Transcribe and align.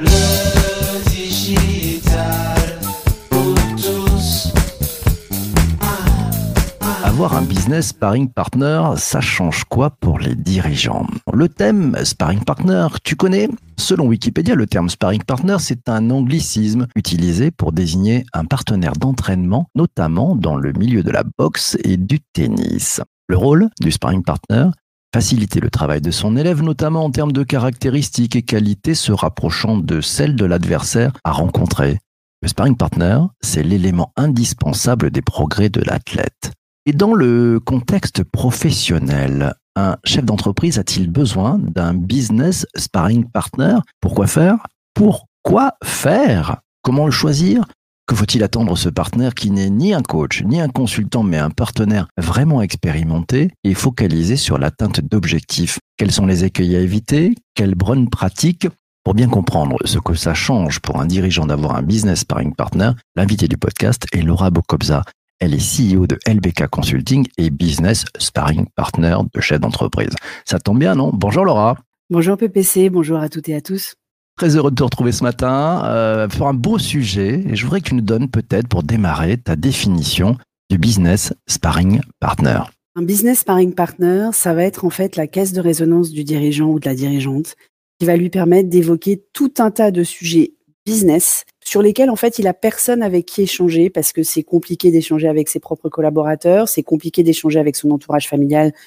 Le 0.00 1.10
digital 1.10 2.78
pour 3.28 3.54
tous. 3.76 4.50
Avoir 7.04 7.36
un 7.36 7.42
business 7.42 7.88
sparring 7.88 8.30
partner, 8.30 8.82
ça 8.96 9.20
change 9.20 9.64
quoi 9.64 9.90
pour 9.90 10.18
les 10.18 10.34
dirigeants? 10.34 11.06
Le 11.34 11.50
thème 11.50 11.94
sparring 12.02 12.42
partner, 12.42 12.86
tu 13.04 13.14
connais? 13.14 13.50
Selon 13.76 14.06
Wikipédia, 14.06 14.54
le 14.54 14.66
terme 14.66 14.88
sparring 14.88 15.22
partner, 15.22 15.56
c'est 15.58 15.86
un 15.90 16.10
anglicisme 16.10 16.86
utilisé 16.96 17.50
pour 17.50 17.72
désigner 17.72 18.24
un 18.32 18.46
partenaire 18.46 18.94
d'entraînement, 18.94 19.66
notamment 19.74 20.34
dans 20.34 20.56
le 20.56 20.72
milieu 20.72 21.02
de 21.02 21.10
la 21.10 21.24
boxe 21.36 21.76
et 21.84 21.98
du 21.98 22.20
tennis. 22.32 23.02
Le 23.28 23.36
rôle 23.36 23.68
du 23.80 23.92
sparring 23.92 24.24
partner 24.24 24.70
Faciliter 25.12 25.58
le 25.58 25.70
travail 25.70 26.00
de 26.00 26.12
son 26.12 26.36
élève, 26.36 26.62
notamment 26.62 27.04
en 27.04 27.10
termes 27.10 27.32
de 27.32 27.42
caractéristiques 27.42 28.36
et 28.36 28.42
qualités 28.42 28.94
se 28.94 29.10
rapprochant 29.10 29.76
de 29.76 30.00
celles 30.00 30.36
de 30.36 30.44
l'adversaire 30.44 31.12
à 31.24 31.32
rencontrer. 31.32 31.98
Le 32.42 32.48
sparring 32.48 32.76
partner, 32.76 33.18
c'est 33.40 33.64
l'élément 33.64 34.12
indispensable 34.16 35.10
des 35.10 35.20
progrès 35.20 35.68
de 35.68 35.80
l'athlète. 35.80 36.52
Et 36.86 36.92
dans 36.92 37.12
le 37.12 37.58
contexte 37.58 38.22
professionnel, 38.22 39.54
un 39.74 39.96
chef 40.04 40.24
d'entreprise 40.24 40.78
a-t-il 40.78 41.10
besoin 41.10 41.58
d'un 41.58 41.92
business 41.92 42.64
sparring 42.76 43.28
partner? 43.28 43.78
Pourquoi 44.00 44.28
faire? 44.28 44.58
Pourquoi 44.94 45.74
faire? 45.82 46.58
Comment 46.82 47.06
le 47.06 47.10
choisir? 47.10 47.64
Que 48.10 48.16
faut-il 48.16 48.42
attendre 48.42 48.76
ce 48.76 48.88
partenaire 48.88 49.34
qui 49.34 49.52
n'est 49.52 49.70
ni 49.70 49.94
un 49.94 50.02
coach, 50.02 50.42
ni 50.42 50.60
un 50.60 50.68
consultant, 50.68 51.22
mais 51.22 51.38
un 51.38 51.50
partenaire 51.50 52.08
vraiment 52.18 52.60
expérimenté 52.60 53.52
et 53.62 53.72
focalisé 53.72 54.34
sur 54.34 54.58
l'atteinte 54.58 55.00
d'objectifs? 55.00 55.78
Quels 55.96 56.10
sont 56.10 56.26
les 56.26 56.44
écueils 56.44 56.74
à 56.74 56.80
éviter? 56.80 57.36
Quelles 57.54 57.76
bonnes 57.76 58.10
pratiques? 58.10 58.66
Pour 59.04 59.14
bien 59.14 59.28
comprendre 59.28 59.76
ce 59.84 60.00
que 60.00 60.14
ça 60.14 60.34
change 60.34 60.80
pour 60.80 61.00
un 61.00 61.06
dirigeant 61.06 61.46
d'avoir 61.46 61.76
un 61.76 61.82
business 61.82 62.20
sparring 62.20 62.52
partner, 62.52 62.90
l'invité 63.14 63.46
du 63.46 63.56
podcast 63.56 64.04
est 64.10 64.22
Laura 64.22 64.50
Bokobza. 64.50 65.04
Elle 65.38 65.54
est 65.54 65.94
CEO 65.94 66.08
de 66.08 66.18
LBK 66.26 66.66
Consulting 66.66 67.28
et 67.38 67.50
business 67.50 68.06
sparring 68.18 68.66
partner 68.74 69.18
de 69.32 69.40
chef 69.40 69.60
d'entreprise. 69.60 70.16
Ça 70.44 70.58
tombe 70.58 70.80
bien, 70.80 70.96
non? 70.96 71.12
Bonjour 71.14 71.44
Laura. 71.44 71.76
Bonjour 72.10 72.36
PPC, 72.36 72.90
bonjour 72.90 73.20
à 73.20 73.28
toutes 73.28 73.48
et 73.48 73.54
à 73.54 73.60
tous. 73.60 73.94
Très 74.40 74.56
heureux 74.56 74.70
de 74.70 74.76
te 74.76 74.82
retrouver 74.82 75.12
ce 75.12 75.22
matin 75.22 75.82
euh, 75.84 76.26
pour 76.26 76.46
un 76.46 76.54
beau 76.54 76.78
sujet. 76.78 77.44
Et 77.46 77.56
je 77.56 77.62
voudrais 77.62 77.82
que 77.82 77.90
tu 77.90 77.94
nous 77.94 78.00
donnes 78.00 78.30
peut-être 78.30 78.68
pour 78.68 78.82
démarrer 78.82 79.36
ta 79.36 79.54
définition 79.54 80.38
du 80.70 80.78
business 80.78 81.34
sparring 81.46 82.00
partner. 82.20 82.60
Un 82.96 83.02
business 83.02 83.40
sparring 83.40 83.74
partner, 83.74 84.30
ça 84.32 84.54
va 84.54 84.64
être 84.64 84.86
en 84.86 84.88
fait 84.88 85.16
la 85.16 85.26
caisse 85.26 85.52
de 85.52 85.60
résonance 85.60 86.10
du 86.10 86.24
dirigeant 86.24 86.68
ou 86.70 86.80
de 86.80 86.88
la 86.88 86.94
dirigeante 86.94 87.54
qui 87.98 88.06
va 88.06 88.16
lui 88.16 88.30
permettre 88.30 88.70
d'évoquer 88.70 89.22
tout 89.34 89.52
un 89.58 89.70
tas 89.70 89.90
de 89.90 90.04
sujets 90.04 90.54
business 90.86 91.44
sur 91.62 91.82
lesquels 91.82 92.08
en 92.08 92.16
fait 92.16 92.38
il 92.38 92.46
a 92.46 92.54
personne 92.54 93.02
avec 93.02 93.26
qui 93.26 93.42
échanger 93.42 93.90
parce 93.90 94.10
que 94.10 94.22
c'est 94.22 94.42
compliqué 94.42 94.90
d'échanger 94.90 95.28
avec 95.28 95.50
ses 95.50 95.60
propres 95.60 95.90
collaborateurs, 95.90 96.66
c'est 96.66 96.82
compliqué 96.82 97.22
d'échanger 97.22 97.60
avec 97.60 97.76
son 97.76 97.90
entourage 97.90 98.26
familial 98.26 98.72
qui 98.72 98.78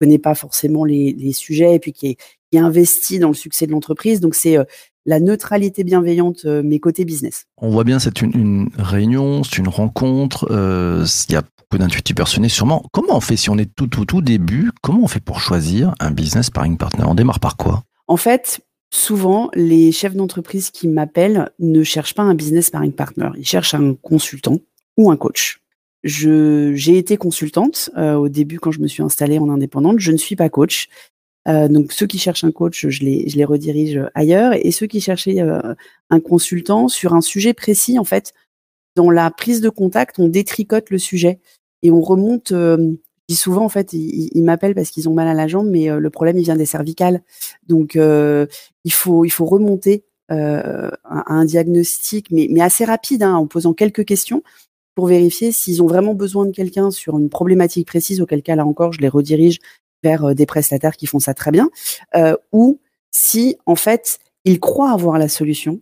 connaît 0.00 0.18
pas 0.18 0.34
forcément 0.34 0.84
les, 0.84 1.32
sujets 1.32 1.76
et 1.76 1.78
puis 1.78 1.92
qui 1.92 2.08
est, 2.08 2.16
qui 2.50 2.58
est 2.58 2.60
investi 2.60 3.20
dans 3.20 3.28
le 3.28 3.34
succès 3.34 3.68
de 3.68 3.70
l'entreprise. 3.70 4.18
Donc 4.18 4.34
c'est 4.34 4.58
euh, 4.58 4.64
la 5.06 5.20
neutralité 5.20 5.84
bienveillante, 5.84 6.44
euh, 6.44 6.62
mais 6.64 6.78
côté 6.78 7.04
business. 7.04 7.46
On 7.58 7.70
voit 7.70 7.84
bien, 7.84 7.98
c'est 7.98 8.20
une, 8.20 8.32
une, 8.34 8.68
réunion, 8.76 9.44
c'est 9.44 9.58
une 9.58 9.68
rencontre, 9.68 10.48
euh, 10.50 11.06
il 11.28 11.32
y 11.32 11.36
a 11.36 11.42
beaucoup 11.42 11.78
d'intuitifs 11.78 12.16
personnels 12.16 12.50
sûrement. 12.50 12.84
Comment 12.92 13.16
on 13.16 13.20
fait 13.20 13.36
si 13.36 13.48
on 13.48 13.56
est 13.56 13.72
tout, 13.74 13.86
tout, 13.86 14.04
tout 14.04 14.20
début 14.20 14.70
Comment 14.82 15.04
on 15.04 15.08
fait 15.08 15.20
pour 15.20 15.40
choisir 15.40 15.94
un 16.00 16.10
business 16.10 16.46
sparring 16.46 16.76
partner 16.76 17.04
On 17.06 17.14
démarre 17.14 17.40
par 17.40 17.56
quoi? 17.56 17.84
En 18.08 18.16
fait, 18.16 18.60
souvent, 18.90 19.50
les 19.54 19.92
chefs 19.92 20.14
d'entreprise 20.14 20.70
qui 20.70 20.88
m'appellent 20.88 21.50
ne 21.58 21.82
cherchent 21.82 22.14
pas 22.14 22.22
un 22.22 22.34
business 22.34 22.66
sparring 22.66 22.92
partner, 22.92 23.30
ils 23.36 23.46
cherchent 23.46 23.74
un 23.74 23.94
consultant 23.94 24.58
ou 24.96 25.10
un 25.10 25.16
coach. 25.16 25.60
J'ai 26.06 26.98
été 26.98 27.16
consultante 27.16 27.90
euh, 27.96 28.14
au 28.14 28.28
début 28.28 28.60
quand 28.60 28.70
je 28.70 28.80
me 28.80 28.86
suis 28.86 29.02
installée 29.02 29.38
en 29.38 29.48
indépendante. 29.48 29.98
Je 29.98 30.12
ne 30.12 30.16
suis 30.16 30.36
pas 30.36 30.48
coach. 30.48 30.88
Euh, 31.46 31.68
donc 31.68 31.92
ceux 31.92 32.06
qui 32.06 32.18
cherchent 32.18 32.44
un 32.44 32.50
coach, 32.50 32.86
je 32.88 33.04
les, 33.04 33.44
redirige 33.44 34.00
ailleurs. 34.14 34.52
Et 34.54 34.70
ceux 34.72 34.86
qui 34.86 35.00
cherchaient 35.00 35.40
euh, 35.40 35.74
un 36.10 36.20
consultant 36.20 36.88
sur 36.88 37.14
un 37.14 37.20
sujet 37.20 37.54
précis, 37.54 37.98
en 37.98 38.04
fait, 38.04 38.32
dans 38.96 39.10
la 39.10 39.30
prise 39.30 39.60
de 39.60 39.68
contact, 39.68 40.18
on 40.18 40.28
détricote 40.28 40.90
le 40.90 40.98
sujet 40.98 41.38
et 41.82 41.90
on 41.92 42.00
remonte. 42.00 42.50
Euh, 42.50 42.92
souvent, 43.30 43.64
en 43.64 43.68
fait, 43.68 43.92
ils, 43.92 44.42
m'appellent 44.42 44.74
parce 44.74 44.90
qu'ils 44.90 45.08
ont 45.08 45.14
mal 45.14 45.28
à 45.28 45.34
la 45.34 45.46
jambe, 45.46 45.68
mais 45.68 45.90
euh, 45.90 45.98
le 46.00 46.10
problème, 46.10 46.38
il 46.38 46.44
vient 46.44 46.56
des 46.56 46.66
cervicales. 46.66 47.22
Donc 47.68 47.94
euh, 47.94 48.46
il 48.84 48.92
faut, 48.92 49.24
remonter 49.40 50.04
à 50.28 50.90
un 51.04 51.44
diagnostic, 51.44 52.30
mais, 52.32 52.48
mais 52.50 52.60
assez 52.60 52.84
rapide, 52.84 53.22
hein, 53.22 53.34
en 53.34 53.46
posant 53.46 53.74
quelques 53.74 54.04
questions 54.04 54.42
pour 54.96 55.06
vérifier 55.06 55.52
s'ils 55.52 55.82
ont 55.82 55.86
vraiment 55.86 56.14
besoin 56.14 56.46
de 56.46 56.52
quelqu'un 56.52 56.90
sur 56.90 57.18
une 57.18 57.28
problématique 57.28 57.86
précise, 57.86 58.20
auquel 58.22 58.42
cas, 58.42 58.56
là 58.56 58.64
encore, 58.64 58.92
je 58.92 59.00
les 59.00 59.08
redirige 59.08 59.58
vers 60.02 60.24
euh, 60.24 60.34
des 60.34 60.46
prestataires 60.46 60.96
qui 60.96 61.06
font 61.06 61.18
ça 61.18 61.34
très 61.34 61.50
bien, 61.50 61.68
euh, 62.14 62.36
ou 62.52 62.80
si 63.10 63.56
en 63.66 63.76
fait 63.76 64.18
ils 64.44 64.60
croient 64.60 64.92
avoir 64.92 65.18
la 65.18 65.28
solution, 65.28 65.80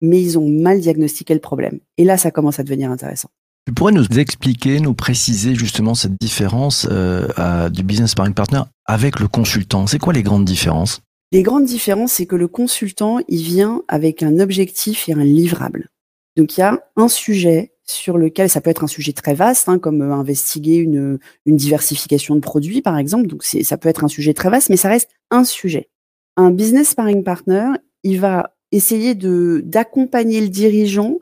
mais 0.00 0.22
ils 0.22 0.38
ont 0.38 0.48
mal 0.48 0.80
diagnostiqué 0.80 1.34
le 1.34 1.40
problème. 1.40 1.80
Et 1.98 2.04
là, 2.04 2.16
ça 2.16 2.30
commence 2.30 2.60
à 2.60 2.62
devenir 2.62 2.90
intéressant. 2.90 3.30
Tu 3.66 3.72
pourrais 3.72 3.92
nous 3.92 4.04
expliquer, 4.18 4.78
nous 4.78 4.94
préciser 4.94 5.54
justement 5.54 5.94
cette 5.94 6.20
différence 6.20 6.86
euh, 6.90 7.70
du 7.70 7.82
business 7.82 8.10
sparring 8.10 8.34
partner 8.34 8.60
avec 8.84 9.20
le 9.20 9.26
consultant? 9.26 9.86
C'est 9.86 9.98
quoi 9.98 10.12
les 10.12 10.22
grandes 10.22 10.44
différences? 10.44 11.00
Les 11.32 11.42
grandes 11.42 11.64
différences, 11.64 12.12
c'est 12.12 12.26
que 12.26 12.36
le 12.36 12.46
consultant, 12.46 13.18
il 13.26 13.42
vient 13.42 13.82
avec 13.88 14.22
un 14.22 14.38
objectif 14.38 15.08
et 15.08 15.14
un 15.14 15.24
livrable. 15.24 15.88
Donc 16.36 16.56
il 16.56 16.60
y 16.60 16.62
a 16.62 16.78
un 16.96 17.08
sujet 17.08 17.73
sur 17.86 18.18
lequel 18.18 18.48
ça 18.48 18.60
peut 18.60 18.70
être 18.70 18.84
un 18.84 18.88
sujet 18.88 19.12
très 19.12 19.34
vaste, 19.34 19.68
hein, 19.68 19.78
comme 19.78 20.02
euh, 20.02 20.12
investiguer 20.12 20.76
une, 20.76 21.18
une 21.46 21.56
diversification 21.56 22.34
de 22.34 22.40
produits, 22.40 22.82
par 22.82 22.98
exemple. 22.98 23.26
Donc, 23.26 23.44
ça 23.44 23.76
peut 23.76 23.88
être 23.88 24.04
un 24.04 24.08
sujet 24.08 24.34
très 24.34 24.50
vaste, 24.50 24.70
mais 24.70 24.76
ça 24.76 24.88
reste 24.88 25.10
un 25.30 25.44
sujet. 25.44 25.88
Un 26.36 26.50
business 26.50 26.90
sparring 26.90 27.22
partner, 27.22 27.66
il 28.02 28.20
va 28.20 28.56
essayer 28.72 29.14
d'accompagner 29.14 30.40
le 30.40 30.48
dirigeant 30.48 31.18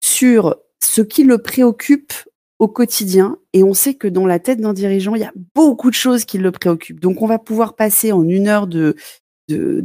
sur 0.00 0.56
ce 0.82 1.00
qui 1.02 1.24
le 1.24 1.38
préoccupe 1.38 2.12
au 2.58 2.68
quotidien. 2.68 3.38
Et 3.52 3.62
on 3.62 3.74
sait 3.74 3.94
que 3.94 4.08
dans 4.08 4.26
la 4.26 4.38
tête 4.38 4.60
d'un 4.60 4.72
dirigeant, 4.72 5.14
il 5.14 5.22
y 5.22 5.24
a 5.24 5.32
beaucoup 5.54 5.90
de 5.90 5.96
choses 5.96 6.24
qui 6.24 6.38
le 6.38 6.52
préoccupent. 6.52 7.00
Donc, 7.00 7.22
on 7.22 7.26
va 7.26 7.38
pouvoir 7.38 7.74
passer 7.74 8.12
en 8.12 8.26
une 8.28 8.48
heure 8.48 8.66
de, 8.66 8.94
de, 9.48 9.82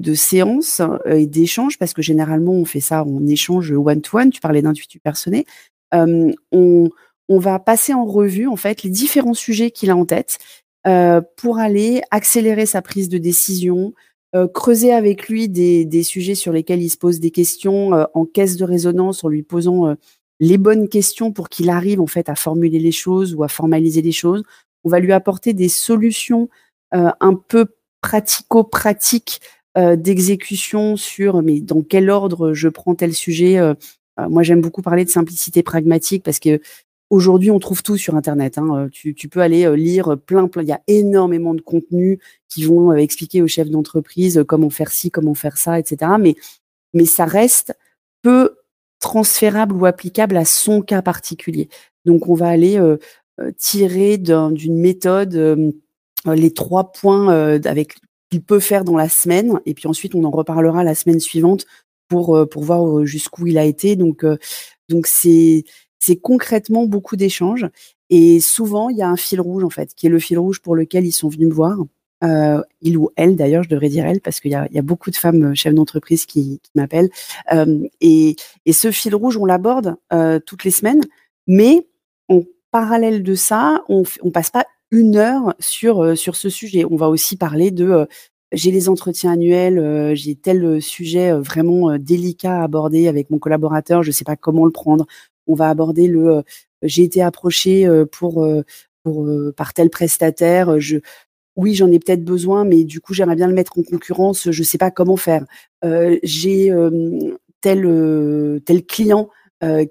euh, 0.82 1.16
et 1.16 1.28
d'échange, 1.28 1.78
parce 1.78 1.94
que 1.94 2.02
généralement, 2.02 2.54
on 2.54 2.66
fait 2.66 2.80
ça 2.80 3.04
en 3.04 3.26
échange 3.28 3.72
one-to-one. 3.72 4.30
Tu 4.30 4.42
parlais 4.42 4.62
d'intuitu 4.62 5.00
personnel 5.00 5.44
euh, 5.44 5.71
on, 5.94 6.34
on, 6.52 7.40
va 7.40 7.60
passer 7.60 7.94
en 7.94 8.06
revue 8.06 8.48
en 8.48 8.56
fait 8.56 8.84
les 8.84 8.90
différents 8.90 9.34
sujets 9.34 9.72
qu'il 9.72 9.90
a 9.90 9.96
en 9.96 10.06
tête 10.06 10.38
pour 11.38 11.60
aller 11.60 12.02
accélérer 12.12 12.66
sa 12.66 12.82
prise 12.82 13.10
de 13.10 13.18
décision, 13.18 13.94
euh, 14.34 14.48
creuser 14.48 14.94
avec 14.94 15.28
lui 15.28 15.50
des, 15.50 15.84
des, 15.84 16.04
sujets 16.04 16.36
sur 16.36 16.54
lesquels 16.54 16.82
il 16.82 16.90
se 16.90 16.98
pose 16.98 17.20
des 17.20 17.32
questions 17.32 17.94
euh, 17.94 18.06
en 18.14 18.26
caisse 18.26 18.56
de 18.56 18.64
résonance 18.64 19.26
en 19.26 19.28
lui 19.28 19.44
posant 19.44 19.88
euh, 19.88 19.96
les 20.40 20.58
bonnes 20.58 20.88
questions 20.88 21.34
pour 21.34 21.50
qu'il 21.50 21.70
arrive 21.70 22.00
en 22.00 22.08
fait 22.08 22.30
à 22.30 22.36
formuler 22.36 22.80
les 22.80 22.94
choses 22.94 23.36
ou 23.36 23.44
à 23.44 23.50
formaliser 23.50 24.02
les 24.02 24.14
choses. 24.14 24.44
On 24.86 24.90
va 24.90 25.00
lui 25.00 25.12
apporter 25.12 25.54
des 25.54 25.68
solutions 25.68 26.50
un 26.94 27.36
peu 27.36 27.68
pratico-pratiques 28.02 29.40
d'exécution 29.78 30.98
sur 30.98 31.42
mais 31.44 31.62
dans 31.62 31.84
quel 31.84 32.10
ordre 32.10 32.54
je 32.54 32.68
prends 32.68 32.96
tel 32.96 33.14
sujet 33.14 33.60
moi, 34.30 34.44
j'aime 34.44 34.62
beaucoup 34.62 34.82
parler 34.82 35.06
de 35.06 35.10
simplicité 35.10 35.64
pragmatique 35.64 36.24
parce 36.24 36.40
que 36.40 36.60
aujourd'hui, 37.10 37.52
on 37.52 37.60
trouve 37.60 37.84
tout 37.84 37.98
sur 37.98 38.16
Internet. 38.16 38.58
Hein. 38.58 38.86
Euh, 38.86 38.90
tu, 38.90 39.28
peux 39.28 39.42
aller 39.42 39.66
euh, 39.66 39.76
lire 39.76 40.18
plein, 40.18 40.48
plein. 40.48 40.64
Il 40.64 40.70
y 40.70 40.74
a 40.74 40.82
énormément 40.88 41.54
de 41.54 41.62
contenus 41.62 42.20
qui 42.50 42.64
vont 42.64 42.94
expliquer 42.94 43.42
aux 43.42 43.48
chefs 43.48 43.70
d'entreprise 43.70 44.44
comment 44.48 44.70
faire 44.70 44.92
ci, 44.92 45.12
comment 45.12 45.34
faire 45.34 45.58
ça, 45.58 45.80
etc. 45.80 46.14
Mais, 46.20 46.36
mais 46.94 47.06
ça 47.06 47.26
reste 47.26 47.78
peu 48.22 48.58
transférable 49.00 49.76
ou 49.76 49.86
applicable 49.86 50.38
à 50.38 50.46
son 50.46 50.82
cas 50.82 51.02
particulier. 51.02 51.70
Donc, 52.06 52.28
on 52.28 52.34
va 52.34 52.48
aller 52.48 52.78
euh, 53.42 53.52
tirer 53.58 54.18
d'une 54.18 54.78
méthode 54.78 55.36
euh, 55.36 55.72
les 56.26 56.52
trois 56.52 56.92
points 56.92 57.30
avec 57.66 57.96
qu'il 58.30 58.44
peut 58.44 58.60
faire 58.60 58.84
dans 58.84 58.98
la 58.98 59.10
semaine, 59.10 59.60
et 59.66 59.74
puis 59.74 59.88
ensuite 59.88 60.16
on 60.16 60.24
en 60.24 60.30
reparlera 60.30 60.84
la 60.84 60.96
semaine 60.96 61.20
suivante 61.20 61.66
pour, 62.12 62.36
euh, 62.36 62.46
pour 62.46 62.64
voir 62.64 62.86
euh, 62.86 63.06
jusqu'où 63.06 63.48
il 63.48 63.58
a 63.58 63.64
été. 63.64 63.96
Donc, 63.96 64.26
euh, 64.26 64.38
donc 64.90 65.08
c'est, 65.08 65.64
c'est 65.98 66.18
concrètement 66.18 66.86
beaucoup 66.86 67.16
d'échanges. 67.16 67.66
Et 68.10 68.42
souvent, 68.42 68.90
il 68.90 68.98
y 68.98 69.02
a 69.02 69.08
un 69.08 69.16
fil 69.16 69.40
rouge, 69.40 69.64
en 69.64 69.70
fait, 69.70 69.96
qui 69.96 70.08
est 70.08 70.10
le 70.10 70.20
fil 70.20 70.38
rouge 70.38 70.60
pour 70.62 70.76
lequel 70.76 71.06
ils 71.06 71.14
sont 71.14 71.30
venus 71.30 71.48
me 71.48 71.54
voir. 71.54 71.78
Il 72.82 72.98
ou 72.98 73.10
elle, 73.16 73.36
d'ailleurs, 73.36 73.64
je 73.64 73.70
devrais 73.70 73.90
dire 73.90 74.06
elle, 74.06 74.20
parce 74.20 74.42
qu'il 74.42 74.52
y 74.52 74.56
a, 74.56 74.68
il 74.70 74.76
y 74.76 74.80
a 74.80 74.84
beaucoup 74.84 75.10
de 75.10 75.16
femmes 75.16 75.56
chefs 75.56 75.74
d'entreprise 75.74 76.26
qui, 76.26 76.60
m'appellent. 76.76 77.10
Et, 78.02 78.36
et 78.66 78.74
ce 78.74 78.92
fil 78.92 79.16
rouge, 79.16 79.38
on 79.38 79.46
l'aborde 79.46 79.96
toutes 80.46 80.66
les 80.66 80.72
semaines, 80.72 81.02
mais 81.48 81.88
en 82.28 82.42
parallèle 82.70 83.24
de 83.24 83.34
ça, 83.34 83.84
on, 83.88 84.04
on 84.22 84.30
passe 84.30 84.52
pas 84.52 84.66
une 84.92 85.16
heure 85.16 85.56
sur, 85.60 86.16
sur 86.16 86.36
ce 86.36 86.50
sujet. 86.50 86.86
On 86.86 86.98
va 86.98 87.08
aussi 87.08 87.38
parler 87.38 87.72
de 87.72 88.08
j'ai 88.52 88.72
les 88.72 88.90
entretiens 88.90 89.32
annuels, 89.32 90.16
j'ai 90.16 90.36
tel 90.36 90.82
sujet 90.82 91.32
vraiment 91.34 91.98
délicat 91.98 92.60
à 92.60 92.64
aborder 92.64 93.08
avec 93.08 93.30
mon 93.30 93.40
collaborateur, 93.40 94.04
je 94.04 94.10
ne 94.10 94.14
sais 94.14 94.26
pas 94.26 94.36
comment 94.36 94.66
le 94.66 94.72
prendre. 94.72 95.06
On 95.48 95.56
va 95.56 95.70
aborder 95.70 96.08
le 96.08 96.44
j'ai 96.84 97.04
été 97.04 97.22
approché 97.22 97.88
pour, 98.12 98.48
pour 99.04 99.30
par 99.56 99.74
tel 99.74 99.90
prestataire, 99.90 100.80
je 100.80 100.98
oui, 101.58 101.76
j'en 101.76 101.92
ai 101.92 102.00
peut-être 102.00 102.24
besoin, 102.24 102.64
mais 102.64 102.84
du 102.86 103.02
coup, 103.02 103.14
j'aimerais 103.14 103.36
bien 103.36 103.48
le 103.48 103.54
mettre 103.54 103.78
en 103.78 103.84
concurrence, 103.84 104.50
je 104.50 104.62
ne 104.62 104.66
sais 104.66 104.78
pas 104.78 104.92
comment 104.92 105.18
faire. 105.18 105.46
j'ai 106.24 106.72
tel 107.62 108.62
tel 108.66 108.86
client 108.86 109.30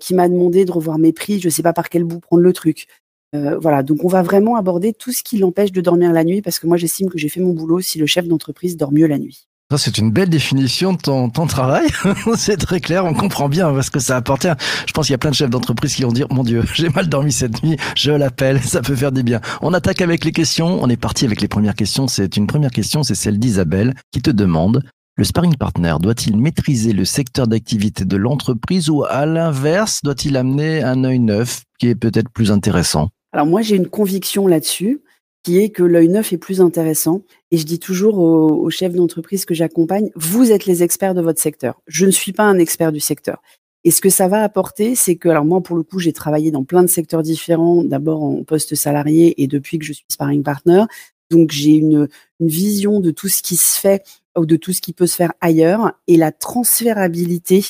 qui 0.01 0.15
m'a 0.15 0.29
demandé 0.29 0.65
de 0.65 0.73
revoir 0.73 0.99
mes 0.99 1.13
prix, 1.13 1.41
je 1.41 1.49
ne 1.49 1.51
sais 1.51 1.63
pas 1.63 1.73
par 1.73 1.89
quel 1.89 2.05
bout 2.05 2.21
prendre 2.21 2.43
le 2.43 2.53
truc. 2.53 2.87
Euh, 3.35 3.59
voilà, 3.59 3.83
donc 3.83 4.05
on 4.05 4.09
va 4.09 4.23
vraiment 4.23 4.57
aborder 4.57 4.93
tout 4.93 5.13
ce 5.13 5.23
qui 5.23 5.39
l'empêche 5.39 5.73
de 5.73 5.81
dormir 5.81 6.13
la 6.13 6.25
nuit, 6.25 6.43
parce 6.43 6.59
que 6.59 6.67
moi 6.67 6.77
j'estime 6.77 7.09
que 7.09 7.19
j'ai 7.19 7.29
fait 7.29 7.41
mon 7.41 7.53
boulot 7.53 7.81
si 7.81 7.99
le 7.99 8.07
chef 8.07 8.27
d'entreprise 8.27 8.77
dort 8.77 8.93
mieux 8.93 9.07
la 9.07 9.19
nuit. 9.19 9.47
Ça, 9.71 9.79
c'est 9.79 9.99
une 9.99 10.11
belle 10.11 10.29
définition 10.29 10.95
de 10.95 10.99
ton, 10.99 11.31
ton 11.31 11.47
travail. 11.47 11.87
c'est 12.37 12.57
très 12.57 12.81
clair, 12.81 13.05
on 13.05 13.15
comprend 13.15 13.49
bien 13.49 13.73
parce 13.73 13.89
que 13.89 14.01
ça 14.01 14.17
apporte. 14.17 14.45
Je 14.85 14.93
pense 14.93 15.07
qu'il 15.07 15.13
y 15.13 15.15
a 15.15 15.19
plein 15.19 15.31
de 15.31 15.37
chefs 15.37 15.49
d'entreprise 15.49 15.95
qui 15.95 16.03
vont 16.03 16.11
dire, 16.11 16.27
mon 16.33 16.43
Dieu, 16.43 16.65
j'ai 16.75 16.89
mal 16.89 17.09
dormi 17.09 17.31
cette 17.31 17.63
nuit, 17.63 17.77
je 17.97 18.11
l'appelle, 18.11 18.61
ça 18.61 18.83
peut 18.83 18.97
faire 18.97 19.13
des 19.13 19.23
biens. 19.23 19.41
On 19.63 19.73
attaque 19.73 20.01
avec 20.01 20.25
les 20.25 20.33
questions. 20.33 20.83
On 20.83 20.89
est 20.89 20.97
parti 20.97 21.25
avec 21.25 21.41
les 21.41 21.47
premières 21.47 21.77
questions. 21.77 22.09
C'est 22.09 22.37
une 22.37 22.49
première 22.49 22.73
question, 22.73 23.05
c'est 23.05 23.15
celle 23.15 23.39
d'Isabelle 23.39 23.95
qui 24.11 24.23
te 24.23 24.31
demande 24.31 24.83
le 25.17 25.25
sparring 25.25 25.55
partner 25.57 25.97
doit-il 26.01 26.39
maîtriser 26.39 26.95
le 26.95 27.05
secteur 27.05 27.47
d'activité 27.47 28.07
de 28.07 28.17
l'entreprise 28.17 28.89
ou 28.89 29.05
à 29.05 29.27
l'inverse, 29.27 30.01
doit-il 30.03 30.35
amener 30.35 30.83
un 30.83 31.05
œil 31.05 31.19
neuf 31.19 31.65
qui 31.79 31.89
est 31.89 31.95
peut-être 31.95 32.31
plus 32.31 32.51
intéressant? 32.51 33.11
Alors 33.33 33.47
moi, 33.47 33.63
j'ai 33.63 33.77
une 33.77 33.89
conviction 33.89 34.47
là-dessus 34.47 35.03
qui 35.43 35.59
est 35.59 35.71
que 35.71 35.83
l'œil 35.83 36.09
neuf 36.09 36.33
est 36.33 36.39
plus 36.39 36.61
intéressant. 36.61 37.23
Et 37.51 37.57
je 37.57 37.65
dis 37.65 37.79
toujours 37.79 38.19
aux, 38.19 38.71
chefs 38.71 38.93
d'entreprise 38.93 39.45
que 39.45 39.55
j'accompagne, 39.55 40.11
vous 40.15 40.53
êtes 40.53 40.67
les 40.67 40.83
experts 40.83 41.15
de 41.15 41.23
votre 41.23 41.41
secteur. 41.41 41.81
Je 41.87 42.07
ne 42.07 42.11
suis 42.11 42.33
pas 42.33 42.45
un 42.45 42.59
expert 42.59 42.93
du 42.93 43.01
secteur. 43.01 43.41
Et 43.85 43.91
ce 43.91 44.03
que 44.03 44.11
ça 44.11 44.29
va 44.29 44.43
apporter, 44.43 44.95
c'est 44.95 45.17
que, 45.17 45.31
alors 45.31 45.47
moi, 45.47 45.63
pour 45.63 45.77
le 45.77 45.83
coup, 45.83 45.99
j'ai 45.99 46.13
travaillé 46.13 46.51
dans 46.51 46.65
plein 46.65 46.83
de 46.83 46.89
secteurs 46.89 47.23
différents, 47.23 47.83
d'abord 47.83 48.23
en 48.23 48.45
poste 48.45 48.75
salarié 48.75 49.43
et 49.43 49.47
depuis 49.47 49.79
que 49.79 49.87
je 49.87 49.95
suis 49.95 50.05
sparring 50.11 50.43
partner. 50.43 50.85
Donc, 51.31 51.51
j'ai 51.53 51.71
une, 51.71 52.09
une 52.41 52.49
vision 52.49 53.01
de 53.01 53.11
tout 53.11 53.29
ce 53.29 53.43
qui 53.43 53.57
se 53.57 53.79
fait 53.79 54.03
ou 54.37 54.45
de 54.45 54.57
tout 54.57 54.75
ce 54.75 54.83
qui 54.83 54.93
peut 54.93 55.07
se 55.07 55.17
faire 55.17 55.33
ailleurs. 55.41 55.93
Et 56.09 56.19
la 56.19 56.33
transférabilité 56.33 57.65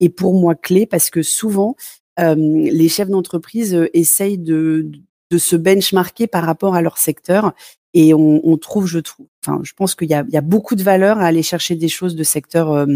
est 0.00 0.10
pour 0.10 0.34
moi 0.34 0.54
clé 0.54 0.84
parce 0.84 1.08
que 1.08 1.22
souvent, 1.22 1.76
les 2.18 2.88
chefs 2.88 3.08
d'entreprise 3.08 3.78
essayent 3.92 4.38
de, 4.38 4.90
se 5.36 5.56
benchmarker 5.56 6.28
par 6.28 6.44
rapport 6.44 6.76
à 6.76 6.82
leur 6.82 6.98
secteur. 6.98 7.54
Et 7.92 8.12
on, 8.14 8.56
trouve, 8.56 8.86
je 8.86 8.98
trouve, 8.98 9.26
enfin, 9.44 9.60
je 9.62 9.72
pense 9.72 9.94
qu'il 9.94 10.08
y 10.08 10.14
a, 10.14 10.40
beaucoup 10.40 10.74
de 10.74 10.82
valeur 10.82 11.18
à 11.18 11.26
aller 11.26 11.42
chercher 11.42 11.76
des 11.76 11.88
choses 11.88 12.16
de 12.16 12.24
secteurs 12.24 12.86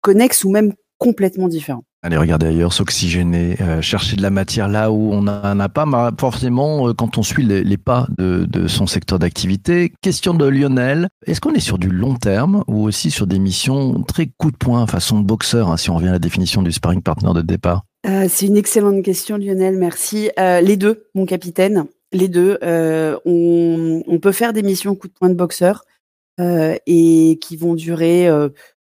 connexes 0.00 0.44
ou 0.44 0.50
même 0.50 0.74
complètement 0.98 1.48
différents. 1.48 1.84
Aller 2.02 2.16
regarder 2.16 2.46
ailleurs, 2.46 2.72
s'oxygéner, 2.72 3.56
chercher 3.80 4.14
de 4.14 4.22
la 4.22 4.30
matière 4.30 4.68
là 4.68 4.92
où 4.92 5.12
on 5.12 5.22
n'en 5.22 5.58
a 5.58 5.68
pas 5.68 5.84
forcément 6.16 6.94
quand 6.94 7.18
on 7.18 7.24
suit 7.24 7.44
les, 7.44 7.76
pas 7.76 8.06
de, 8.18 8.68
son 8.68 8.86
secteur 8.86 9.18
d'activité. 9.18 9.92
Question 10.00 10.34
de 10.34 10.46
Lionel, 10.46 11.08
est-ce 11.26 11.40
qu'on 11.40 11.54
est 11.54 11.60
sur 11.60 11.78
du 11.78 11.88
long 11.88 12.14
terme 12.14 12.62
ou 12.68 12.84
aussi 12.84 13.10
sur 13.10 13.26
des 13.26 13.40
missions 13.40 14.02
très 14.04 14.30
coup 14.38 14.52
de 14.52 14.56
poing, 14.56 14.86
façon 14.86 15.18
boxeur, 15.18 15.70
hein, 15.70 15.76
si 15.76 15.90
on 15.90 15.96
revient 15.96 16.08
à 16.08 16.12
la 16.12 16.18
définition 16.20 16.62
du 16.62 16.70
sparring 16.70 17.02
partner 17.02 17.32
de 17.34 17.42
départ? 17.42 17.82
Euh, 18.08 18.26
c'est 18.28 18.46
une 18.46 18.56
excellente 18.56 19.04
question, 19.04 19.36
Lionel. 19.36 19.76
Merci. 19.76 20.30
Euh, 20.38 20.60
les 20.60 20.76
deux, 20.76 21.08
mon 21.14 21.26
capitaine. 21.26 21.86
Les 22.12 22.28
deux. 22.28 22.58
Euh, 22.62 23.18
on, 23.26 24.18
peut 24.20 24.32
faire 24.32 24.52
des 24.52 24.62
missions 24.62 24.94
coup 24.94 25.08
de 25.08 25.12
poing 25.12 25.28
de 25.28 25.34
boxeur 25.34 25.84
et 26.40 27.38
qui 27.40 27.56
vont 27.56 27.74
durer 27.74 28.28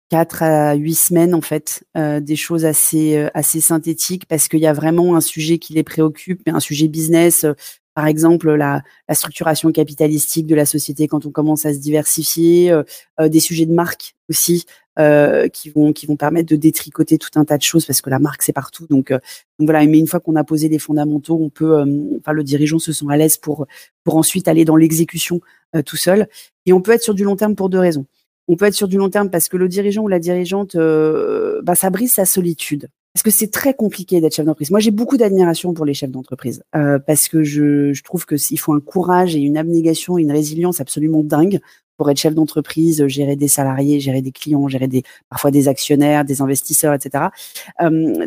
4 0.09 0.43
à 0.43 0.73
8 0.75 0.93
semaines 0.93 1.33
en 1.33 1.41
fait, 1.41 1.83
des 1.95 2.35
choses 2.35 2.65
assez 2.65 3.31
synthétiques 3.33 4.27
parce 4.27 4.47
qu'il 4.47 4.59
y 4.59 4.67
a 4.67 4.73
vraiment 4.73 5.15
un 5.15 5.21
sujet 5.21 5.57
qui 5.57 5.73
les 5.73 5.83
préoccupe, 5.83 6.47
un 6.47 6.59
sujet 6.59 6.87
business. 6.87 7.47
par 7.95 8.05
exemple, 8.05 8.53
la, 8.53 8.83
la, 9.09 9.15
structuration 9.15 9.71
capitalistique 9.71 10.45
de 10.45 10.53
la 10.53 10.67
société 10.67 11.07
quand 11.07 11.25
on 11.25 11.31
commence 11.31 11.65
à 11.65 11.73
se 11.73 11.79
diversifier, 11.79 12.79
des 13.19 13.39
sujets 13.39 13.65
de 13.65 13.73
marque 13.73 14.13
aussi, 14.29 14.65
euh, 14.99 15.47
qui 15.47 15.69
vont 15.69 15.93
qui 15.93 16.05
vont 16.05 16.17
permettre 16.17 16.49
de 16.49 16.57
détricoter 16.57 17.17
tout 17.17 17.29
un 17.35 17.45
tas 17.45 17.57
de 17.57 17.61
choses 17.61 17.85
parce 17.85 18.01
que 18.01 18.09
la 18.09 18.19
marque 18.19 18.41
c'est 18.41 18.51
partout. 18.51 18.87
Donc, 18.89 19.11
euh, 19.11 19.19
donc 19.57 19.69
voilà. 19.69 19.85
Mais 19.85 19.97
une 19.97 20.07
fois 20.07 20.19
qu'on 20.19 20.35
a 20.35 20.43
posé 20.43 20.67
les 20.67 20.79
fondamentaux, 20.79 21.39
on 21.41 21.49
peut, 21.49 21.79
euh, 21.79 21.85
enfin 22.19 22.33
le 22.33 22.43
dirigeant 22.43 22.77
se 22.77 22.91
sent 22.91 23.05
à 23.09 23.15
l'aise 23.15 23.37
pour 23.37 23.67
pour 24.03 24.17
ensuite 24.17 24.49
aller 24.49 24.65
dans 24.65 24.75
l'exécution 24.75 25.39
tout 25.85 25.95
seul. 25.95 26.27
Et 26.65 26.73
on 26.73 26.81
peut 26.81 26.91
être 26.91 27.03
sur 27.03 27.13
du 27.13 27.23
long 27.23 27.37
terme 27.37 27.55
pour 27.55 27.69
deux 27.69 27.79
raisons. 27.79 28.05
On 28.49 28.57
peut 28.57 28.65
être 28.65 28.73
sur 28.73 28.89
du 28.89 28.97
long 28.97 29.09
terme 29.09 29.29
parce 29.29 29.47
que 29.47 29.55
le 29.55 29.69
dirigeant 29.69 30.03
ou 30.03 30.09
la 30.09 30.19
dirigeante, 30.19 30.75
bah, 30.75 31.75
ça 31.75 31.89
brise 31.89 32.13
sa 32.13 32.25
solitude. 32.25 32.89
Parce 33.13 33.23
que 33.23 33.31
c'est 33.31 33.51
très 33.51 33.73
compliqué 33.73 34.19
d'être 34.19 34.35
chef 34.35 34.45
d'entreprise. 34.45 34.71
Moi, 34.71 34.81
j'ai 34.81 34.91
beaucoup 34.91 35.15
d'admiration 35.15 35.73
pour 35.73 35.85
les 35.85 35.93
chefs 35.93 36.11
d'entreprise 36.11 36.63
parce 36.71 37.29
que 37.29 37.43
je, 37.43 37.93
je 37.93 38.03
trouve 38.03 38.25
que 38.25 38.35
il 38.51 38.57
faut 38.57 38.73
un 38.73 38.81
courage 38.81 39.37
et 39.37 39.39
une 39.39 39.55
abnégation 39.55 40.17
et 40.17 40.23
une 40.23 40.31
résilience 40.31 40.81
absolument 40.81 41.23
dingue 41.23 41.61
pour 41.97 42.09
être 42.09 42.17
chef 42.17 42.33
d'entreprise, 42.33 43.05
gérer 43.07 43.35
des 43.35 43.47
salariés, 43.47 43.99
gérer 43.99 44.21
des 44.21 44.31
clients, 44.31 44.67
gérer 44.67 44.87
des 44.87 45.03
parfois 45.29 45.51
des 45.51 45.67
actionnaires, 45.67 46.25
des 46.25 46.41
investisseurs, 46.41 46.93
etc. 46.93 47.25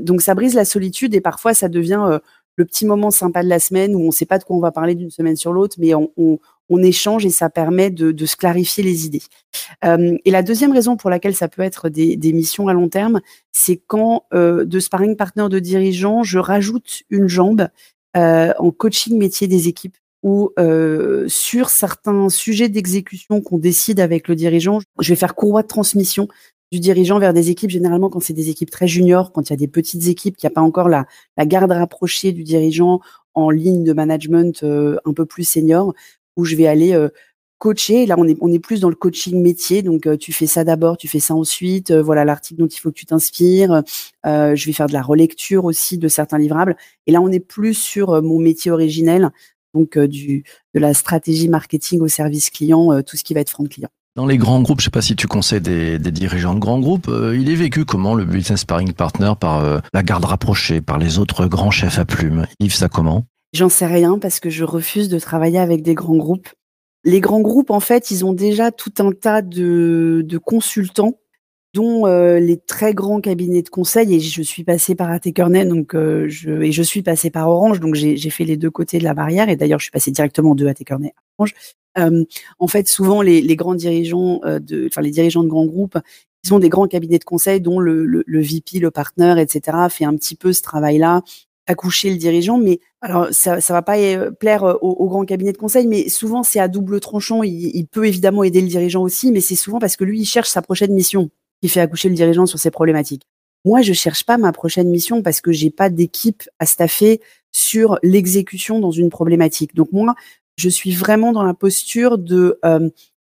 Donc 0.00 0.22
ça 0.22 0.34
brise 0.34 0.54
la 0.54 0.64
solitude 0.64 1.14
et 1.14 1.20
parfois 1.20 1.54
ça 1.54 1.68
devient 1.68 2.20
le 2.56 2.64
petit 2.64 2.86
moment 2.86 3.10
sympa 3.10 3.42
de 3.42 3.48
la 3.48 3.58
semaine 3.58 3.94
où 3.94 4.00
on 4.00 4.06
ne 4.06 4.10
sait 4.12 4.26
pas 4.26 4.38
de 4.38 4.44
quoi 4.44 4.56
on 4.56 4.60
va 4.60 4.70
parler 4.70 4.94
d'une 4.94 5.10
semaine 5.10 5.36
sur 5.36 5.52
l'autre, 5.52 5.76
mais 5.78 5.92
on, 5.94 6.38
échange 6.82 7.24
et 7.24 7.30
ça 7.30 7.50
permet 7.50 7.90
de, 7.90 8.26
se 8.26 8.36
clarifier 8.36 8.82
les 8.82 9.06
idées. 9.06 9.22
Et 9.82 10.30
la 10.30 10.42
deuxième 10.42 10.72
raison 10.72 10.96
pour 10.96 11.10
laquelle 11.10 11.34
ça 11.34 11.48
peut 11.48 11.62
être 11.62 11.88
des, 11.88 12.16
des 12.16 12.32
missions 12.32 12.68
à 12.68 12.72
long 12.72 12.88
terme, 12.88 13.20
c'est 13.52 13.76
quand 13.76 14.24
de 14.32 14.78
sparring 14.78 15.16
partner 15.16 15.48
de 15.48 15.58
dirigeant, 15.58 16.22
je 16.22 16.38
rajoute 16.38 17.02
une 17.10 17.28
jambe 17.28 17.68
en 18.14 18.70
coaching 18.70 19.18
métier 19.18 19.48
des 19.48 19.68
équipes 19.68 19.96
ou 20.24 20.50
euh, 20.58 21.26
sur 21.28 21.68
certains 21.68 22.30
sujets 22.30 22.70
d'exécution 22.70 23.42
qu'on 23.42 23.58
décide 23.58 24.00
avec 24.00 24.26
le 24.26 24.34
dirigeant, 24.34 24.80
je 24.98 25.10
vais 25.10 25.16
faire 25.16 25.34
courroie 25.34 25.62
de 25.62 25.68
transmission 25.68 26.28
du 26.72 26.80
dirigeant 26.80 27.18
vers 27.18 27.34
des 27.34 27.50
équipes, 27.50 27.70
généralement 27.70 28.08
quand 28.08 28.20
c'est 28.20 28.32
des 28.32 28.48
équipes 28.48 28.70
très 28.70 28.88
juniors, 28.88 29.32
quand 29.32 29.50
il 29.50 29.52
y 29.52 29.52
a 29.52 29.58
des 29.58 29.68
petites 29.68 30.08
équipes, 30.08 30.38
qui 30.38 30.46
n'y 30.46 30.50
a 30.50 30.54
pas 30.54 30.62
encore 30.62 30.88
la, 30.88 31.04
la 31.36 31.44
garde 31.44 31.70
rapprochée 31.70 32.32
du 32.32 32.42
dirigeant 32.42 33.00
en 33.34 33.50
ligne 33.50 33.84
de 33.84 33.92
management 33.92 34.62
euh, 34.62 34.96
un 35.04 35.12
peu 35.12 35.26
plus 35.26 35.44
senior, 35.44 35.92
où 36.36 36.46
je 36.46 36.56
vais 36.56 36.66
aller 36.66 36.94
euh, 36.94 37.10
coacher. 37.58 38.06
Là, 38.06 38.14
on 38.16 38.26
est, 38.26 38.38
on 38.40 38.50
est 38.50 38.58
plus 38.58 38.80
dans 38.80 38.88
le 38.88 38.96
coaching 38.96 39.42
métier. 39.42 39.82
Donc, 39.82 40.08
tu 40.18 40.32
fais 40.32 40.46
ça 40.46 40.64
d'abord, 40.64 40.96
tu 40.96 41.06
fais 41.06 41.20
ça 41.20 41.34
ensuite. 41.34 41.92
voilà 41.92 42.24
l'article 42.24 42.60
dont 42.60 42.66
il 42.66 42.78
faut 42.78 42.90
que 42.90 42.96
tu 42.96 43.06
t'inspires. 43.06 43.82
je 44.24 44.66
vais 44.66 44.72
faire 44.72 44.86
de 44.86 44.92
la 44.92 45.02
relecture 45.02 45.64
aussi 45.64 45.96
de 45.96 46.08
certains 46.08 46.38
livrables. 46.38 46.76
Et 47.06 47.12
là, 47.12 47.20
on 47.20 47.30
est 47.30 47.40
plus 47.40 47.74
sur 47.74 48.20
mon 48.22 48.38
métier 48.38 48.70
originel, 48.70 49.30
donc 49.74 49.96
euh, 49.96 50.08
du, 50.08 50.44
de 50.74 50.80
la 50.80 50.94
stratégie 50.94 51.48
marketing 51.48 52.00
au 52.00 52.08
service 52.08 52.50
client, 52.50 52.92
euh, 52.92 53.02
tout 53.02 53.16
ce 53.16 53.24
qui 53.24 53.34
va 53.34 53.40
être 53.40 53.50
front 53.50 53.64
client. 53.64 53.88
Dans 54.16 54.26
les 54.26 54.38
grands 54.38 54.62
groupes, 54.62 54.80
je 54.80 54.84
ne 54.84 54.86
sais 54.86 54.90
pas 54.90 55.02
si 55.02 55.16
tu 55.16 55.26
conseilles 55.26 55.60
des, 55.60 55.98
des 55.98 56.12
dirigeants 56.12 56.54
de 56.54 56.60
grands 56.60 56.78
groupes, 56.78 57.08
euh, 57.08 57.36
il 57.36 57.50
est 57.50 57.56
vécu 57.56 57.84
comment 57.84 58.14
le 58.14 58.24
business 58.24 58.60
sparring 58.60 58.92
partner 58.92 59.32
par 59.38 59.82
la 59.92 60.02
garde 60.02 60.24
rapprochée, 60.24 60.80
par 60.80 60.98
les 60.98 61.18
autres 61.18 61.46
grands 61.46 61.72
chefs 61.72 61.98
à 61.98 62.04
plumes 62.04 62.46
Yves, 62.60 62.74
ça 62.74 62.88
comment? 62.88 63.26
J'en 63.52 63.68
sais 63.68 63.86
rien 63.86 64.18
parce 64.18 64.40
que 64.40 64.50
je 64.50 64.64
refuse 64.64 65.08
de 65.08 65.18
travailler 65.18 65.58
avec 65.58 65.82
des 65.82 65.94
grands 65.94 66.16
groupes. 66.16 66.48
Les 67.04 67.20
grands 67.20 67.40
groupes, 67.40 67.70
en 67.70 67.80
fait, 67.80 68.10
ils 68.10 68.24
ont 68.24 68.32
déjà 68.32 68.70
tout 68.72 68.94
un 68.98 69.12
tas 69.12 69.42
de, 69.42 70.22
de 70.24 70.38
consultants 70.38 71.18
dont 71.74 72.06
euh, 72.06 72.38
les 72.38 72.56
très 72.56 72.94
grands 72.94 73.20
cabinets 73.20 73.62
de 73.62 73.68
conseil. 73.68 74.14
Et 74.14 74.20
je 74.20 74.42
suis 74.42 74.64
passée 74.64 74.94
par 74.94 75.10
Atekernen, 75.10 75.68
donc 75.68 75.94
euh, 75.94 76.26
je 76.28 76.50
et 76.62 76.72
je 76.72 76.82
suis 76.82 77.02
passée 77.02 77.30
par 77.30 77.48
Orange, 77.50 77.80
donc 77.80 77.94
j'ai 77.96 78.30
fait 78.30 78.44
les 78.44 78.56
deux 78.56 78.70
côtés 78.70 78.98
de 78.98 79.04
la 79.04 79.12
barrière. 79.12 79.48
Et 79.48 79.56
d'ailleurs, 79.56 79.80
je 79.80 79.84
suis 79.84 79.90
passée 79.90 80.12
directement 80.12 80.54
de 80.54 80.66
Atekernen 80.66 81.10
à 81.10 81.20
Orange. 81.38 81.54
Euh, 81.98 82.24
en 82.58 82.68
fait, 82.68 82.88
souvent 82.88 83.22
les, 83.22 83.40
les 83.40 83.56
grands 83.56 83.74
dirigeants 83.74 84.40
de, 84.44 84.86
enfin 84.86 85.00
les 85.00 85.10
dirigeants 85.10 85.42
de 85.42 85.48
grands 85.48 85.66
groupes, 85.66 85.98
ils 86.44 86.54
ont 86.54 86.58
des 86.58 86.68
grands 86.68 86.86
cabinets 86.86 87.18
de 87.18 87.24
conseil 87.24 87.60
dont 87.60 87.80
le, 87.80 88.04
le, 88.04 88.22
le 88.26 88.40
VP, 88.40 88.78
le 88.78 88.90
partner, 88.90 89.34
etc. 89.40 89.76
fait 89.90 90.04
un 90.04 90.14
petit 90.14 90.36
peu 90.36 90.52
ce 90.52 90.62
travail-là 90.62 91.22
accoucher 91.66 92.10
le 92.10 92.16
dirigeant, 92.16 92.58
mais 92.58 92.78
alors 93.00 93.28
ça 93.30 93.62
ça 93.62 93.72
va 93.72 93.80
pas 93.80 93.96
plaire 94.38 94.64
au, 94.64 94.90
au 94.90 95.08
grand 95.08 95.24
cabinet 95.24 95.52
de 95.52 95.56
conseil, 95.56 95.86
mais 95.86 96.10
souvent 96.10 96.42
c'est 96.42 96.60
à 96.60 96.68
double 96.68 97.00
tranchant. 97.00 97.42
Il, 97.42 97.74
il, 97.74 97.86
peut 97.86 98.06
évidemment 98.06 98.44
aider 98.44 98.60
le 98.60 98.68
dirigeant 98.68 99.02
aussi, 99.02 99.32
mais 99.32 99.40
c'est 99.40 99.56
souvent 99.56 99.78
parce 99.78 99.96
que 99.96 100.04
lui 100.04 100.20
il 100.20 100.26
cherche 100.26 100.50
sa 100.50 100.60
prochaine 100.60 100.92
mission 100.92 101.30
qui 101.64 101.70
fait 101.70 101.80
accoucher 101.80 102.10
le 102.10 102.14
dirigeant 102.14 102.44
sur 102.44 102.58
ces 102.58 102.70
problématiques. 102.70 103.22
Moi, 103.64 103.80
je 103.80 103.94
cherche 103.94 104.26
pas 104.26 104.36
ma 104.36 104.52
prochaine 104.52 104.90
mission 104.90 105.22
parce 105.22 105.40
que 105.40 105.50
j'ai 105.50 105.70
pas 105.70 105.88
d'équipe 105.88 106.42
à 106.58 106.66
staffer 106.66 107.22
sur 107.52 107.98
l'exécution 108.02 108.80
dans 108.80 108.90
une 108.90 109.08
problématique. 109.08 109.74
Donc 109.74 109.90
moi, 109.90 110.14
je 110.58 110.68
suis 110.68 110.92
vraiment 110.92 111.32
dans 111.32 111.42
la 111.42 111.54
posture 111.54 112.18
de 112.18 112.58
euh, 112.66 112.90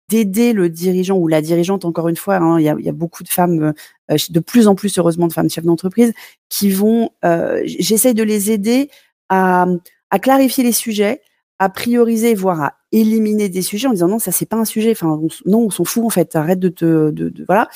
d'aider 0.07 0.53
le 0.53 0.69
dirigeant 0.69 1.17
ou 1.17 1.27
la 1.27 1.41
dirigeante. 1.41 1.83
Encore 1.83 2.07
une 2.07 2.15
fois, 2.15 2.37
hein, 2.37 2.57
il, 2.57 2.63
y 2.63 2.69
a, 2.69 2.93
beaucoup 2.93 3.23
de 3.23 3.27
femmes, 3.27 3.73
euh, 4.09 4.17
de 4.29 4.39
plus 4.39 4.69
en 4.69 4.75
plus 4.75 4.97
heureusement 4.97 5.27
de 5.27 5.33
femmes 5.33 5.49
chefs 5.49 5.65
d'entreprise, 5.65 6.13
qui 6.47 6.69
vont. 6.69 7.09
Euh, 7.25 7.61
J'essaye 7.65 8.13
de 8.13 8.23
les 8.23 8.49
aider 8.49 8.89
à, 9.27 9.65
à 10.09 10.19
clarifier 10.19 10.63
les 10.63 10.71
sujets, 10.71 11.21
à 11.59 11.67
prioriser, 11.67 12.33
voire 12.33 12.61
à 12.61 12.73
éliminer 12.91 13.49
des 13.49 13.61
sujets 13.61 13.87
en 13.87 13.91
disant 13.91 14.07
non, 14.07 14.19
ça 14.19 14.31
c'est 14.31 14.45
pas 14.45 14.57
un 14.57 14.65
sujet. 14.65 14.91
Enfin, 14.91 15.19
non, 15.45 15.59
on 15.59 15.69
s'en 15.69 15.83
fout 15.83 16.03
en 16.03 16.09
fait. 16.09 16.35
Arrête 16.35 16.59
de 16.59 16.69
te, 16.69 17.13
voilà. 17.45 17.67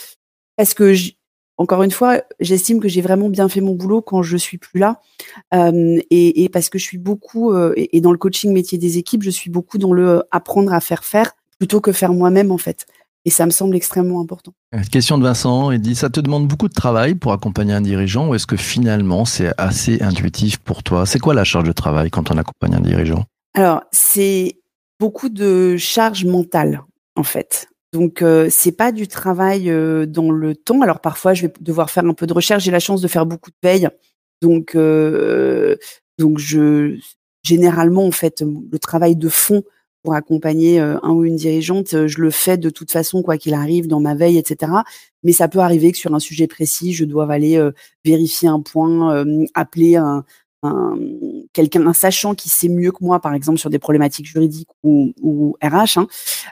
Parce 0.57 0.73
que 0.73 0.93
encore 1.57 1.83
une 1.83 1.91
fois, 1.91 2.21
j'estime 2.39 2.79
que 2.81 2.87
j'ai 2.87 3.01
vraiment 3.01 3.29
bien 3.29 3.47
fait 3.47 3.61
mon 3.61 3.75
boulot 3.75 4.01
quand 4.01 4.21
je 4.21 4.35
suis 4.35 4.57
plus 4.57 4.79
là, 4.79 4.99
euh, 5.53 5.99
et, 6.09 6.43
et, 6.43 6.49
parce 6.49 6.69
que 6.69 6.77
je 6.77 6.83
suis 6.83 6.97
beaucoup 6.97 7.53
euh, 7.53 7.73
et, 7.77 8.01
dans 8.01 8.11
le 8.11 8.17
coaching 8.17 8.51
métier 8.51 8.77
des 8.77 8.97
équipes, 8.97 9.23
je 9.23 9.29
suis 9.29 9.49
beaucoup 9.49 9.77
dans 9.77 9.93
le 9.93 10.23
apprendre 10.31 10.73
à 10.73 10.81
faire 10.81 11.05
faire 11.05 11.31
plutôt 11.57 11.79
que 11.79 11.91
faire 11.91 12.11
moi-même 12.11 12.51
en 12.51 12.57
fait. 12.57 12.85
Et 13.23 13.31
ça 13.31 13.45
me 13.45 13.51
semble 13.51 13.75
extrêmement 13.75 14.21
important. 14.21 14.53
Question 14.91 15.17
de 15.17 15.23
Vincent, 15.23 15.71
il 15.71 15.79
dit 15.79 15.95
ça 15.95 16.09
te 16.09 16.19
demande 16.19 16.47
beaucoup 16.47 16.67
de 16.67 16.73
travail 16.73 17.15
pour 17.15 17.31
accompagner 17.31 17.73
un 17.73 17.81
dirigeant 17.81 18.27
ou 18.29 18.35
est-ce 18.35 18.45
que 18.45 18.57
finalement 18.57 19.25
c'est 19.25 19.51
assez 19.57 20.01
intuitif 20.01 20.57
pour 20.57 20.83
toi? 20.83 21.05
C'est 21.05 21.19
quoi 21.19 21.33
la 21.33 21.43
charge 21.43 21.63
de 21.63 21.71
travail 21.71 22.11
quand 22.11 22.29
on 22.31 22.37
accompagne 22.37 22.75
un 22.75 22.81
dirigeant? 22.81 23.23
Alors 23.55 23.81
c'est 23.91 24.59
beaucoup 24.99 25.29
de 25.29 25.75
charge 25.77 26.25
mentale 26.25 26.83
en 27.15 27.23
fait. 27.23 27.67
Donc 27.95 28.21
euh, 28.21 28.49
c'est 28.51 28.73
pas 28.73 28.91
du 28.91 29.07
travail 29.07 29.69
euh, 29.69 30.05
dans 30.05 30.29
le 30.29 30.53
temps. 30.53 30.81
Alors 30.81 30.99
parfois 30.99 31.33
je 31.33 31.43
vais 31.43 31.53
devoir 31.61 31.89
faire 31.89 32.03
un 32.03 32.13
peu 32.13 32.27
de 32.27 32.33
recherche. 32.33 32.65
J'ai 32.65 32.71
la 32.71 32.81
chance 32.81 32.99
de 32.99 33.07
faire 33.07 33.25
beaucoup 33.25 33.51
de 33.51 33.55
veille, 33.63 33.87
donc 34.41 34.75
euh, 34.75 35.77
donc 36.19 36.37
je 36.37 36.97
généralement 37.41 38.05
en 38.05 38.11
fait 38.11 38.41
le 38.41 38.79
travail 38.79 39.15
de 39.15 39.29
fond 39.29 39.63
pour 40.03 40.13
accompagner 40.13 40.81
euh, 40.81 40.97
un 41.03 41.11
ou 41.11 41.23
une 41.23 41.37
dirigeante, 41.37 42.05
je 42.05 42.21
le 42.21 42.31
fais 42.31 42.57
de 42.57 42.69
toute 42.69 42.91
façon, 42.91 43.23
quoi 43.23 43.37
qu'il 43.37 43.53
arrive, 43.53 43.87
dans 43.87 44.01
ma 44.01 44.13
veille, 44.13 44.37
etc. 44.37 44.73
Mais 45.23 45.31
ça 45.31 45.47
peut 45.47 45.59
arriver 45.59 45.93
que 45.93 45.97
sur 45.97 46.13
un 46.13 46.19
sujet 46.19 46.47
précis, 46.47 46.91
je 46.91 47.05
dois 47.05 47.31
aller 47.31 47.57
vérifier 48.03 48.49
un 48.49 48.59
point, 48.59 49.25
appeler 49.55 49.95
un, 49.95 50.25
un 50.65 50.97
quelqu'un, 51.53 51.87
un 51.87 51.93
sachant 51.93 52.35
qui 52.35 52.49
sait 52.49 52.67
mieux 52.67 52.91
que 52.91 53.01
moi, 53.03 53.19
par 53.19 53.33
exemple 53.33 53.59
sur 53.59 53.69
des 53.69 53.79
problématiques 53.79 54.25
juridiques 54.25 54.69
ou, 54.83 55.57
RH, 55.63 55.97
hein, 55.97 56.07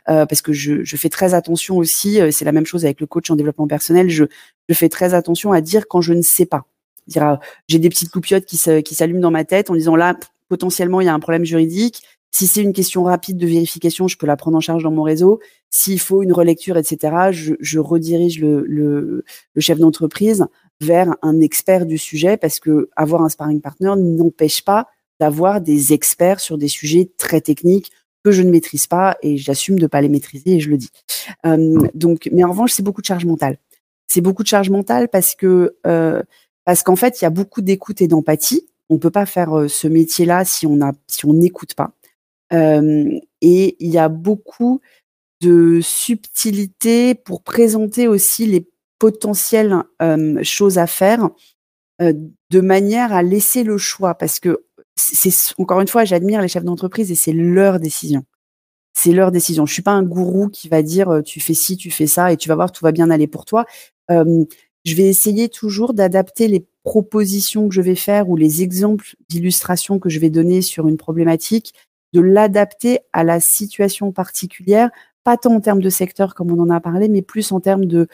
parce 0.06 0.42
que 0.42 0.54
je, 0.54 0.96
fais 0.96 1.10
très 1.10 1.34
attention 1.34 1.78
aussi. 1.78 2.20
c'est 2.32 2.46
la 2.46 2.54
même 2.54 2.66
chose 2.66 2.86
avec 2.86 3.02
le 3.02 3.08
coach 3.08 3.30
en 3.30 3.36
développement 3.36 3.68
personnel. 3.68 4.10
Je, 4.10 4.26
fais 4.72 4.90
très 4.90 5.14
attention 5.14 5.52
à 5.52 5.62
dire 5.62 5.88
quand 5.88 6.02
je 6.02 6.14
ne 6.14 6.22
sais 6.22 6.46
pas. 6.46 6.66
Dire, 7.08 7.38
j'ai 7.68 7.80
des 7.80 7.90
petites 7.90 8.16
loupiottes 8.16 8.46
qui 8.46 8.58
s'allument 8.58 9.20
dans 9.20 9.32
ma 9.32 9.44
tête 9.44 9.70
en 9.70 9.76
disant 9.76 9.96
là 9.96 10.16
potentiellement 10.48 11.02
il 11.02 11.06
y 11.06 11.10
a 11.10 11.14
un 11.14 11.20
problème 11.20 11.44
juridique 11.44 12.04
si 12.34 12.48
c'est 12.48 12.64
une 12.64 12.74
question 12.74 13.04
rapide 13.04 13.38
de 13.38 13.46
vérification, 13.46 14.08
je 14.08 14.18
peux 14.18 14.26
la 14.26 14.36
prendre 14.36 14.58
en 14.58 14.60
charge 14.60 14.82
dans 14.82 14.92
mon 14.92 15.04
réseau. 15.04 15.40
S'il 15.70 16.00
faut 16.00 16.24
une 16.24 16.34
relecture, 16.34 16.78
etc., 16.78 17.30
je, 17.32 17.78
redirige 17.78 18.42
le 18.42 19.24
chef 19.60 19.78
d'entreprise 19.78 20.48
vers 20.82 21.16
un 21.22 21.40
expert 21.40 21.86
du 21.86 21.98
sujet 21.98 22.38
parce 22.38 22.60
que 22.60 22.90
avoir 22.96 23.22
un 23.22 23.30
sparring 23.30 23.62
partner 23.62 23.94
n'empêche 23.98 24.64
pas 24.64 24.88
d'avoir 25.20 25.62
des 25.62 25.94
experts 25.94 26.40
sur 26.40 26.58
des 26.58 26.68
sujets 26.68 27.12
très 27.18 27.42
techniques 27.42 27.92
que 28.24 28.32
je 28.32 28.42
ne 28.42 28.50
maîtrise 28.50 28.88
pas 28.88 29.18
et 29.22 29.38
j'assume 29.38 29.78
de 29.80 29.88
pas 29.88 30.02
les 30.02 30.10
maîtriser 30.10 30.56
et 30.56 30.60
je 30.60 30.70
le 30.70 30.78
dis. 30.78 30.90
Euh, 31.46 31.78
donc, 31.94 32.30
mais 32.32 32.44
en 32.44 32.50
revanche, 32.50 32.72
c'est 32.72 32.84
beaucoup 32.84 33.02
de 33.02 33.06
charge 33.06 33.26
mentale. 33.26 33.58
C'est 34.08 34.22
beaucoup 34.22 34.44
de 34.44 34.48
charge 34.48 34.70
mentale 34.70 35.10
parce 35.10 35.36
que 35.36 35.76
euh, 35.86 36.22
parce 36.66 36.84
qu'en 36.84 36.96
fait, 36.96 37.22
il 37.22 37.26
y 37.26 37.28
a 37.28 37.30
beaucoup 37.30 37.62
d'écoute 37.62 38.02
et 38.02 38.08
d'empathie. 38.08 38.68
On 38.90 38.98
peut 38.98 39.12
pas 39.12 39.26
faire 39.26 39.58
euh, 39.58 39.68
ce 39.68 39.88
métier-là 39.88 40.46
si 40.46 40.66
on 40.66 40.82
a 40.82 40.94
si 41.08 41.26
on 41.26 41.34
n'écoute 41.34 41.74
pas. 41.76 41.92
Et 43.42 43.76
il 43.80 43.90
y 43.90 43.98
a 43.98 44.10
beaucoup 44.10 44.80
de 45.42 45.80
subtilité 45.82 47.16
pour 47.16 47.42
présenter 47.42 48.08
aussi 48.08 48.46
les 48.46 48.70
potentielles 49.04 49.84
euh, 50.02 50.42
choses 50.44 50.78
à 50.78 50.88
faire 50.88 51.30
euh, 52.02 52.14
de 52.52 52.62
manière 52.62 53.12
à 53.12 53.22
laisser 53.22 53.64
le 53.64 53.78
choix. 53.78 54.16
Parce 54.16 54.40
que 54.40 54.64
c'est 54.96 55.34
encore 55.58 55.82
une 55.82 55.90
fois 55.90 56.06
j'admire 56.06 56.42
les 56.42 56.48
chefs 56.48 56.64
d'entreprise 56.64 57.12
et 57.12 57.16
c'est 57.16 57.34
leur 57.34 57.82
décision. 57.82 58.24
C'est 58.94 59.12
leur 59.12 59.32
décision. 59.32 59.66
Je 59.66 59.74
suis 59.74 59.82
pas 59.82 59.92
un 59.92 60.04
gourou 60.04 60.48
qui 60.48 60.70
va 60.70 60.82
dire 60.84 61.22
tu 61.26 61.42
fais 61.42 61.54
ci 61.54 61.76
tu 61.76 61.92
fais 61.92 62.08
ça 62.08 62.32
et 62.32 62.38
tu 62.38 62.48
vas 62.48 62.56
voir 62.56 62.72
tout 62.72 62.86
va 62.86 62.94
bien 62.94 63.10
aller 63.10 63.28
pour 63.28 63.44
toi. 63.44 63.66
Je 64.10 64.96
vais 64.96 65.10
essayer 65.10 65.50
toujours 65.50 65.94
d'adapter 65.94 66.48
les 66.48 66.66
propositions 66.84 67.68
que 67.68 67.76
je 67.76 67.82
vais 67.82 67.96
faire 67.96 68.30
ou 68.30 68.38
les 68.38 68.62
exemples 68.62 69.16
d'illustration 69.28 70.00
que 70.00 70.08
je 70.08 70.20
vais 70.20 70.30
donner 70.30 70.62
sur 70.62 70.88
une 70.88 70.98
problématique 70.98 71.74
de 72.14 72.22
l'adapter 72.22 73.00
à 73.12 73.26
la 73.26 73.42
situation 73.42 74.14
particulière, 74.14 74.92
pas 75.26 75.36
tant 75.36 75.56
en 75.56 75.60
termes 75.60 75.82
de 75.82 75.90
secteur 75.90 76.36
comme 76.36 76.52
on 76.52 76.62
en 76.62 76.70
a 76.70 76.80
parlé, 76.80 77.10
mais 77.10 77.22
plus 77.22 77.52
en 77.52 77.60
termes 77.60 77.86
de 77.86 78.08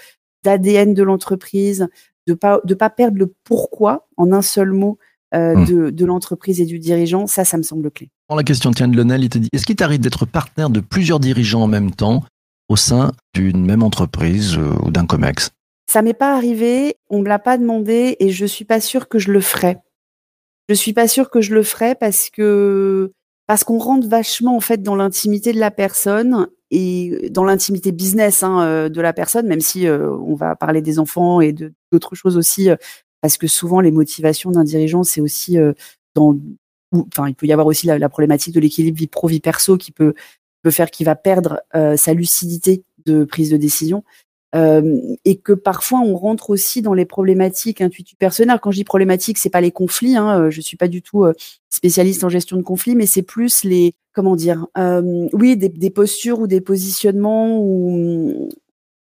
d'ADN 0.44 0.94
de 0.94 1.04
l'entreprise, 1.04 1.88
de 2.28 2.34
pas 2.34 2.62
de 2.64 2.74
pas 2.74 2.90
perdre 2.90 3.18
le 3.18 3.34
pourquoi 3.44 4.08
en 4.18 4.32
un 4.32 4.42
seul 4.42 4.72
mot 4.72 4.98
euh, 5.36 5.56
hmm. 5.56 5.66
de, 5.66 5.90
de 5.92 6.06
l'entreprise 6.06 6.60
et 6.62 6.66
du 6.66 6.80
dirigeant. 6.80 7.28
Ça, 7.28 7.46
ça 7.46 7.58
me 7.58 7.64
semble 7.64 7.92
clé. 7.92 8.10
la 8.30 8.44
question 8.44 8.72
tient 8.72 8.88
de 8.88 8.96
Lionel, 8.96 9.24
il 9.24 9.30
te 9.30 9.38
dit 9.38 9.50
est-ce 9.54 9.66
qu'il 9.66 9.76
t'arrive 9.76 10.00
d'être 10.00 10.26
partenaire 10.26 10.70
de 10.70 10.80
plusieurs 10.80 11.20
dirigeants 11.20 11.64
en 11.64 11.68
même 11.68 11.92
temps 11.92 12.24
au 12.68 12.76
sein 12.76 13.12
d'une 13.34 13.66
même 13.66 13.84
entreprise 13.84 14.58
euh, 14.58 14.72
ou 14.84 14.92
d'un 14.92 15.06
comex? 15.06 15.52
Ça 15.92 16.02
m'est 16.02 16.14
pas 16.14 16.36
arrivé, 16.36 16.96
on 17.10 17.20
me 17.20 17.28
l'a 17.28 17.40
pas 17.40 17.58
demandé 17.58 18.16
et 18.20 18.30
je 18.30 18.46
suis 18.46 18.66
pas 18.66 18.80
sûre 18.80 19.08
que 19.08 19.18
je 19.18 19.32
le 19.32 19.42
ferais. 19.42 19.80
Je 20.68 20.76
suis 20.76 20.94
pas 20.94 21.08
sûre 21.08 21.32
que 21.32 21.42
je 21.42 21.54
le 21.56 21.64
ferais 21.64 21.96
parce 21.96 22.30
que 22.30 23.12
parce 23.48 23.64
qu'on 23.64 23.80
rentre 23.80 24.08
vachement 24.08 24.56
en 24.56 24.60
fait 24.60 24.84
dans 24.84 24.96
l'intimité 24.96 25.52
de 25.52 25.60
la 25.60 25.72
personne 25.72 26.48
et 26.72 27.30
dans 27.32 27.44
l'intimité 27.44 27.92
business 27.92 28.44
hein, 28.44 28.62
euh, 28.62 28.90
de 28.90 29.02
la 29.02 29.14
personne, 29.14 29.48
même 29.48 29.62
si 29.62 29.88
euh, 29.88 30.12
on 30.12 30.36
va 30.36 30.56
parler 30.56 30.82
des 30.82 31.00
enfants 31.00 31.42
et 31.42 31.54
d'autres 31.92 32.16
choses 32.16 32.38
aussi, 32.38 32.70
euh, 32.70 32.76
parce 33.22 33.38
que 33.38 33.48
souvent 33.48 33.82
les 33.82 33.92
motivations 33.92 34.52
d'un 34.52 34.64
dirigeant, 34.64 35.04
c'est 35.04 35.22
aussi 35.22 35.58
dans, 36.16 36.38
enfin, 36.94 37.28
il 37.28 37.36
peut 37.36 37.48
y 37.48 37.52
avoir 37.52 37.68
aussi 37.68 37.86
la, 37.86 38.10
problématique 38.10 38.56
de 38.56 38.62
l'équilibre 38.62 38.98
vie 38.98 39.08
pro 39.08 39.28
vie 39.28 39.42
perso 39.42 39.78
qui 39.78 39.92
peut 39.92 40.14
peut 40.62 40.72
faire 40.72 40.90
qu'il 40.90 41.06
va 41.06 41.16
perdre 41.16 41.62
sa 41.74 42.14
lucidité 42.14 42.84
de 43.06 43.26
prise 43.26 43.50
de 43.50 43.58
décision. 43.58 44.06
Euh, 44.56 45.00
et 45.26 45.38
que 45.38 45.54
parfois 45.54 46.00
on 46.00 46.16
rentre 46.16 46.50
aussi 46.50 46.82
dans 46.82 46.96
les 46.96 47.06
problématiques 47.06 47.82
intuitives 47.82 48.18
personnelles. 48.18 48.60
Quand 48.60 48.72
je 48.72 48.78
dis 48.78 48.84
problématiques, 48.84 49.38
c'est 49.38 49.52
pas 49.52 49.62
les 49.62 49.72
conflits. 49.72 50.18
Hein, 50.18 50.42
euh, 50.42 50.50
je 50.50 50.60
suis 50.60 50.78
pas 50.78 50.88
du 50.88 51.04
tout 51.04 51.24
euh, 51.24 51.34
spécialiste 51.70 52.24
en 52.24 52.30
gestion 52.30 52.58
de 52.58 52.64
conflits, 52.64 52.96
mais 52.96 53.06
c'est 53.06 53.22
plus 53.22 53.64
les 53.64 53.94
comment 54.20 54.36
dire, 54.36 54.68
euh, 54.78 55.30
oui, 55.32 55.56
des, 55.56 55.90
postures 55.90 56.42
ou 56.42 56.48
des 56.48 56.60
positionnements 56.60 57.58
ou 57.58 58.50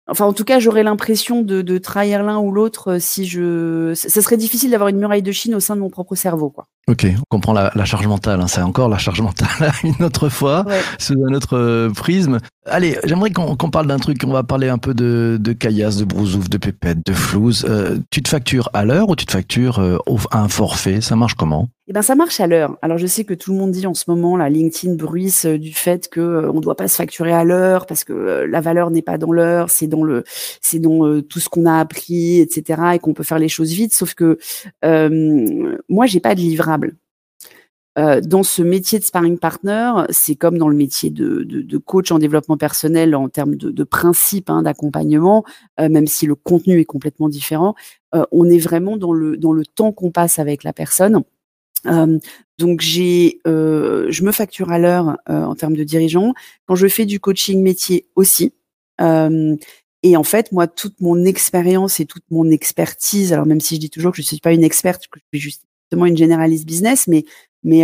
Enfin, 0.07 0.27
en 0.27 0.33
tout 0.33 0.45
cas, 0.45 0.61
j'aurais 0.61 0.85
l'impression 0.85 1.43
de, 1.43 1.79
trahir 1.79 2.23
l'un 2.23 2.39
ou 2.39 2.53
l'autre 2.53 2.99
si 3.01 3.27
je. 3.27 3.95
Ça 3.97 4.23
serait 4.23 4.37
difficile 4.37 4.71
d'avoir 4.71 4.91
une 4.91 4.99
muraille 4.99 5.23
de 5.23 5.33
Chine 5.33 5.57
au 5.57 5.61
sein 5.61 5.75
de 5.75 5.81
mon 5.81 5.91
propre 5.91 6.15
cerveau, 6.15 6.51
quoi. 6.51 6.69
Ok, 6.89 7.07
on 7.19 7.23
comprend 7.29 7.53
la, 7.53 7.71
la 7.75 7.85
charge 7.85 8.07
mentale. 8.07 8.41
Hein. 8.41 8.47
C'est 8.47 8.63
encore 8.63 8.89
la 8.89 8.97
charge 8.97 9.21
mentale 9.21 9.73
une 9.85 10.03
autre 10.03 10.31
fois, 10.31 10.65
sous 10.99 11.15
un 11.29 11.35
autre 11.35 11.91
prisme. 11.95 12.39
Allez, 12.71 12.99
j'aimerais 13.05 13.31
qu'on 13.31 13.57
parle 13.71 13.87
d'un 13.87 13.99
truc. 13.99 14.19
On 14.27 14.33
va 14.33 14.43
parler 14.43 14.69
un 14.69 14.79
peu 14.79 14.95
de, 14.95 15.39
de 15.41 15.53
caillasse, 15.53 15.97
de 15.97 16.05
brousouf, 16.05 16.51
de 16.51 16.59
pépette, 16.59 17.05
de 17.05 17.13
flouze. 17.13 17.67
Euh, 17.69 17.99
tu 18.11 18.23
te 18.23 18.29
factures 18.29 18.69
à 18.73 18.85
l'heure 18.85 19.09
ou 19.09 19.17
tu 19.17 19.27
te 19.27 19.33
factures 19.33 19.79
euh, 19.79 19.97
à 20.31 20.41
un 20.41 20.49
forfait? 20.49 21.01
Ça 21.01 21.17
marche 21.17 21.35
comment? 21.35 21.69
Eh 21.91 21.95
ben, 21.95 22.03
ça 22.03 22.15
marche 22.15 22.41
à 22.41 22.47
l'heure. 22.47 22.77
Alors, 22.83 22.99
je 22.99 23.07
sais 23.07 23.25
que 23.25 23.33
tout 23.33 23.53
le 23.53 23.59
monde 23.59 23.71
dit 23.71 23.87
en 23.87 23.95
ce 23.95 24.05
moment, 24.09 24.37
la 24.37 24.51
LinkedIn 24.51 24.97
bruisse 24.97 25.47
euh, 25.47 25.59
du 25.59 25.73
fait 25.73 26.09
que 26.09 26.47
on 26.51 26.57
ne 26.57 26.61
doit 26.61 26.77
pas 26.77 26.89
se 26.89 26.97
facturer 26.97 27.33
à 27.33 27.45
l'heure 27.45 27.87
parce 27.87 28.05
que 28.05 28.13
la 28.13 28.61
valeur 28.61 28.91
n'est 28.91 29.03
pas 29.03 29.17
dans 29.17 29.33
l'heure, 29.33 29.71
c'est 29.71 29.87
dans 29.87 30.05
le, 30.05 30.25
c'est 30.61 30.79
dans 30.79 31.23
tout 31.23 31.41
ce 31.41 31.49
qu'on 31.49 31.65
a 31.65 31.79
appris, 31.79 32.41
etc. 32.41 32.83
et 32.95 32.99
qu'on 32.99 33.15
peut 33.15 33.23
faire 33.23 33.39
les 33.39 33.49
choses 33.49 33.73
vite. 33.73 33.95
Sauf 33.95 34.13
que 34.13 34.39
euh, 34.85 35.77
moi, 35.89 36.05
j'ai 36.05 36.21
pas 36.21 36.35
de 36.35 36.41
livrable. 36.41 36.78
Euh, 37.99 38.21
dans 38.21 38.45
ce 38.45 38.63
métier 38.63 38.99
de 38.99 39.05
sparring 39.05 39.39
partner, 39.39 39.93
c'est 40.11 40.37
comme 40.37 40.57
dans 40.57 40.69
le 40.69 40.77
métier 40.77 41.11
de, 41.11 41.79
coach 41.79 42.13
en 42.13 42.19
développement 42.19 42.57
personnel 42.57 43.17
en 43.17 43.29
termes 43.29 43.57
de, 43.57 43.71
de 43.71 43.85
principe 43.85 44.51
hein, 44.51 44.63
d'accompagnement, 44.63 45.45
euh, 45.81 45.89
même 45.89 46.07
si 46.07 46.27
le 46.27 46.37
contenu 46.37 46.79
est 46.79 46.85
complètement 46.85 47.29
différent. 47.29 47.75
Euh, 48.15 48.25
on 48.31 48.49
est 48.49 48.59
vraiment 48.59 48.97
dans 48.97 49.13
le 49.13 49.67
temps 49.67 49.93
qu'on 49.93 50.13
passe 50.13 50.39
avec 50.39 50.63
la 50.65 50.73
personne. 50.73 51.23
donc 52.59 52.81
j'ai, 52.81 53.41
je 53.45 54.23
me 54.23 54.33
facture 54.33 54.71
à 54.71 54.79
l'heure 54.79 55.19
en 55.27 55.55
termes 55.55 55.77
de 55.77 55.85
dirigeant. 55.85 56.35
Quand 56.67 56.77
je 56.77 56.87
fais 56.87 57.07
du 57.07 57.19
coaching 57.19 57.63
métier 57.63 58.07
aussi. 58.15 58.53
et 59.01 60.17
en 60.17 60.23
fait, 60.25 60.53
moi, 60.53 60.69
toute 60.69 61.01
mon 61.01 61.25
expérience 61.25 61.99
et 61.99 62.07
toute 62.07 62.25
mon 62.31 62.51
expertise, 62.51 63.33
alors 63.33 63.47
même 63.47 63.61
si 63.61 63.75
je 63.77 63.81
dis 63.81 63.91
toujours 63.91 64.13
que 64.13 64.19
je 64.19 64.23
ne 64.23 64.27
suis 64.27 64.41
pas 64.41 64.53
une 64.53 64.65
experte, 64.65 65.09
que 65.09 65.19
je 65.33 65.49
suis 65.49 65.68
justement 65.91 66.07
une 66.07 66.17
généraliste 66.17 66.67
business, 66.67 67.09
mais 67.09 67.25
mais 67.65 67.83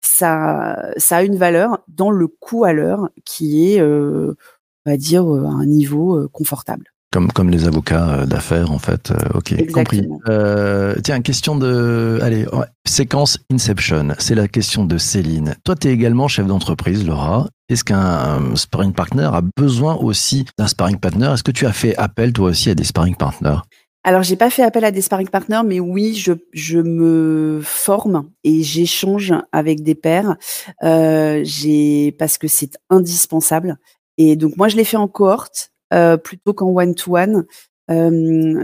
ça, 0.00 0.90
ça 0.96 1.18
a 1.18 1.22
une 1.22 1.36
valeur 1.36 1.78
dans 1.88 2.10
le 2.10 2.26
coût 2.26 2.64
à 2.64 2.72
l'heure 2.72 3.08
qui 3.24 3.72
est, 3.72 3.82
on 3.82 4.34
va 4.84 4.96
dire, 4.96 5.22
à 5.22 5.52
un 5.52 5.66
niveau 5.66 6.28
confortable. 6.32 6.92
Comme, 7.12 7.30
comme 7.30 7.50
les 7.50 7.66
avocats 7.66 8.26
d'affaires, 8.26 8.72
en 8.72 8.78
fait. 8.78 9.12
ok, 9.32 9.70
compris. 9.70 10.06
tiens, 11.04 11.20
question 11.22 11.56
de. 11.56 12.18
Allez, 12.20 12.46
séquence 12.84 13.38
Inception. 13.50 14.08
C'est 14.18 14.34
la 14.34 14.48
question 14.48 14.84
de 14.84 14.98
Céline. 14.98 15.54
Toi, 15.64 15.76
tu 15.76 15.88
es 15.88 15.92
également 15.92 16.28
chef 16.28 16.46
d'entreprise, 16.46 17.06
Laura. 17.06 17.48
Est-ce 17.68 17.84
qu'un 17.84 18.54
sparring 18.54 18.92
partner 18.92 19.28
a 19.32 19.42
besoin 19.56 19.96
aussi 19.96 20.46
d'un 20.58 20.66
sparring 20.66 20.98
partner? 20.98 21.26
Est-ce 21.32 21.42
que 21.42 21.50
tu 21.50 21.66
as 21.66 21.72
fait 21.72 21.96
appel, 21.96 22.32
toi 22.32 22.50
aussi, 22.50 22.70
à 22.70 22.74
des 22.74 22.84
sparring 22.84 23.16
partners? 23.16 23.58
Alors, 24.06 24.22
j'ai 24.22 24.36
pas 24.36 24.50
fait 24.50 24.62
appel 24.62 24.84
à 24.84 24.92
des 24.92 25.00
sparring 25.00 25.28
partners, 25.28 25.62
mais 25.66 25.80
oui, 25.80 26.14
je, 26.14 26.32
je 26.52 26.78
me 26.78 27.60
forme 27.64 28.30
et 28.44 28.62
j'échange 28.62 29.34
avec 29.50 29.82
des 29.82 29.96
pairs. 29.96 30.36
Euh, 30.84 31.44
parce 32.16 32.38
que 32.38 32.46
c'est 32.46 32.78
indispensable. 32.88 33.78
Et 34.16 34.36
donc, 34.36 34.56
moi, 34.56 34.68
je 34.68 34.76
l'ai 34.76 34.84
fait 34.84 34.96
en 34.96 35.08
cohorte 35.08 35.72
euh, 35.92 36.16
plutôt 36.16 36.54
qu'en 36.54 36.68
one-to-one. 36.68 37.46
Euh, 37.90 38.10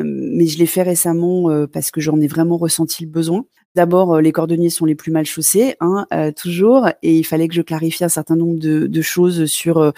mais 0.05 0.47
je 0.47 0.59
l'ai 0.59 0.67
fait 0.67 0.83
récemment 0.83 1.51
euh, 1.51 1.67
parce 1.67 1.91
que 1.91 2.01
j'en 2.01 2.21
ai 2.21 2.29
vraiment 2.29 2.57
ressenti 2.57 3.03
le 3.05 3.11
besoin. 3.11 3.45
D'abord, 3.75 4.15
euh, 4.15 4.21
les 4.21 4.31
cordonniers 4.31 4.71
sont 4.71 4.85
les 4.85 4.95
plus 4.95 5.11
mal 5.11 5.27
chaussés, 5.27 5.75
hein, 5.81 6.07
euh, 6.13 6.31
toujours, 6.31 6.89
et 7.03 7.19
il 7.19 7.25
fallait 7.25 7.49
que 7.49 7.55
je 7.55 7.63
clarifie 7.63 8.05
un 8.05 8.09
certain 8.09 8.37
nombre 8.37 8.61
de, 8.61 8.87
de 8.87 9.03
choses 9.03 9.47
sur 9.47 9.93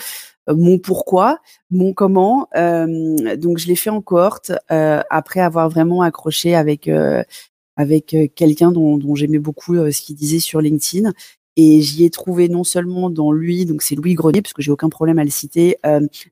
mon 0.49 0.79
pourquoi, 0.79 1.39
mon 1.71 1.93
comment. 1.93 2.49
Euh, 2.57 3.37
donc 3.37 3.59
je 3.59 3.67
l'ai 3.67 3.77
fait 3.77 3.91
en 3.91 4.03
cohorte 4.03 4.53
euh, 4.71 5.03
après 5.11 5.41
avoir 5.41 5.69
vraiment 5.71 6.03
accroché 6.03 6.55
avec 6.55 6.89
euh, 6.89 7.23
avec 7.77 8.17
quelqu'un 8.37 8.71
dont, 8.71 8.99
dont 8.99 9.15
j'aimais 9.15 9.39
beaucoup 9.39 9.75
ce 9.75 10.01
qu'il 10.01 10.15
disait 10.15 10.39
sur 10.39 10.61
LinkedIn. 10.61 11.13
Et 11.57 11.81
j'y 11.83 12.05
ai 12.05 12.11
trouvé 12.11 12.49
non 12.49 12.65
seulement 12.65 13.11
dans 13.11 13.33
lui, 13.33 13.65
donc 13.65 13.83
c'est 13.83 13.95
Louis 13.95 14.15
Grenier, 14.15 14.43
parce 14.43 14.53
que 14.53 14.63
j'ai 14.63 14.73
aucun 14.73 14.89
problème 14.89 15.19
à 15.19 15.25
le 15.25 15.31
citer, 15.31 15.79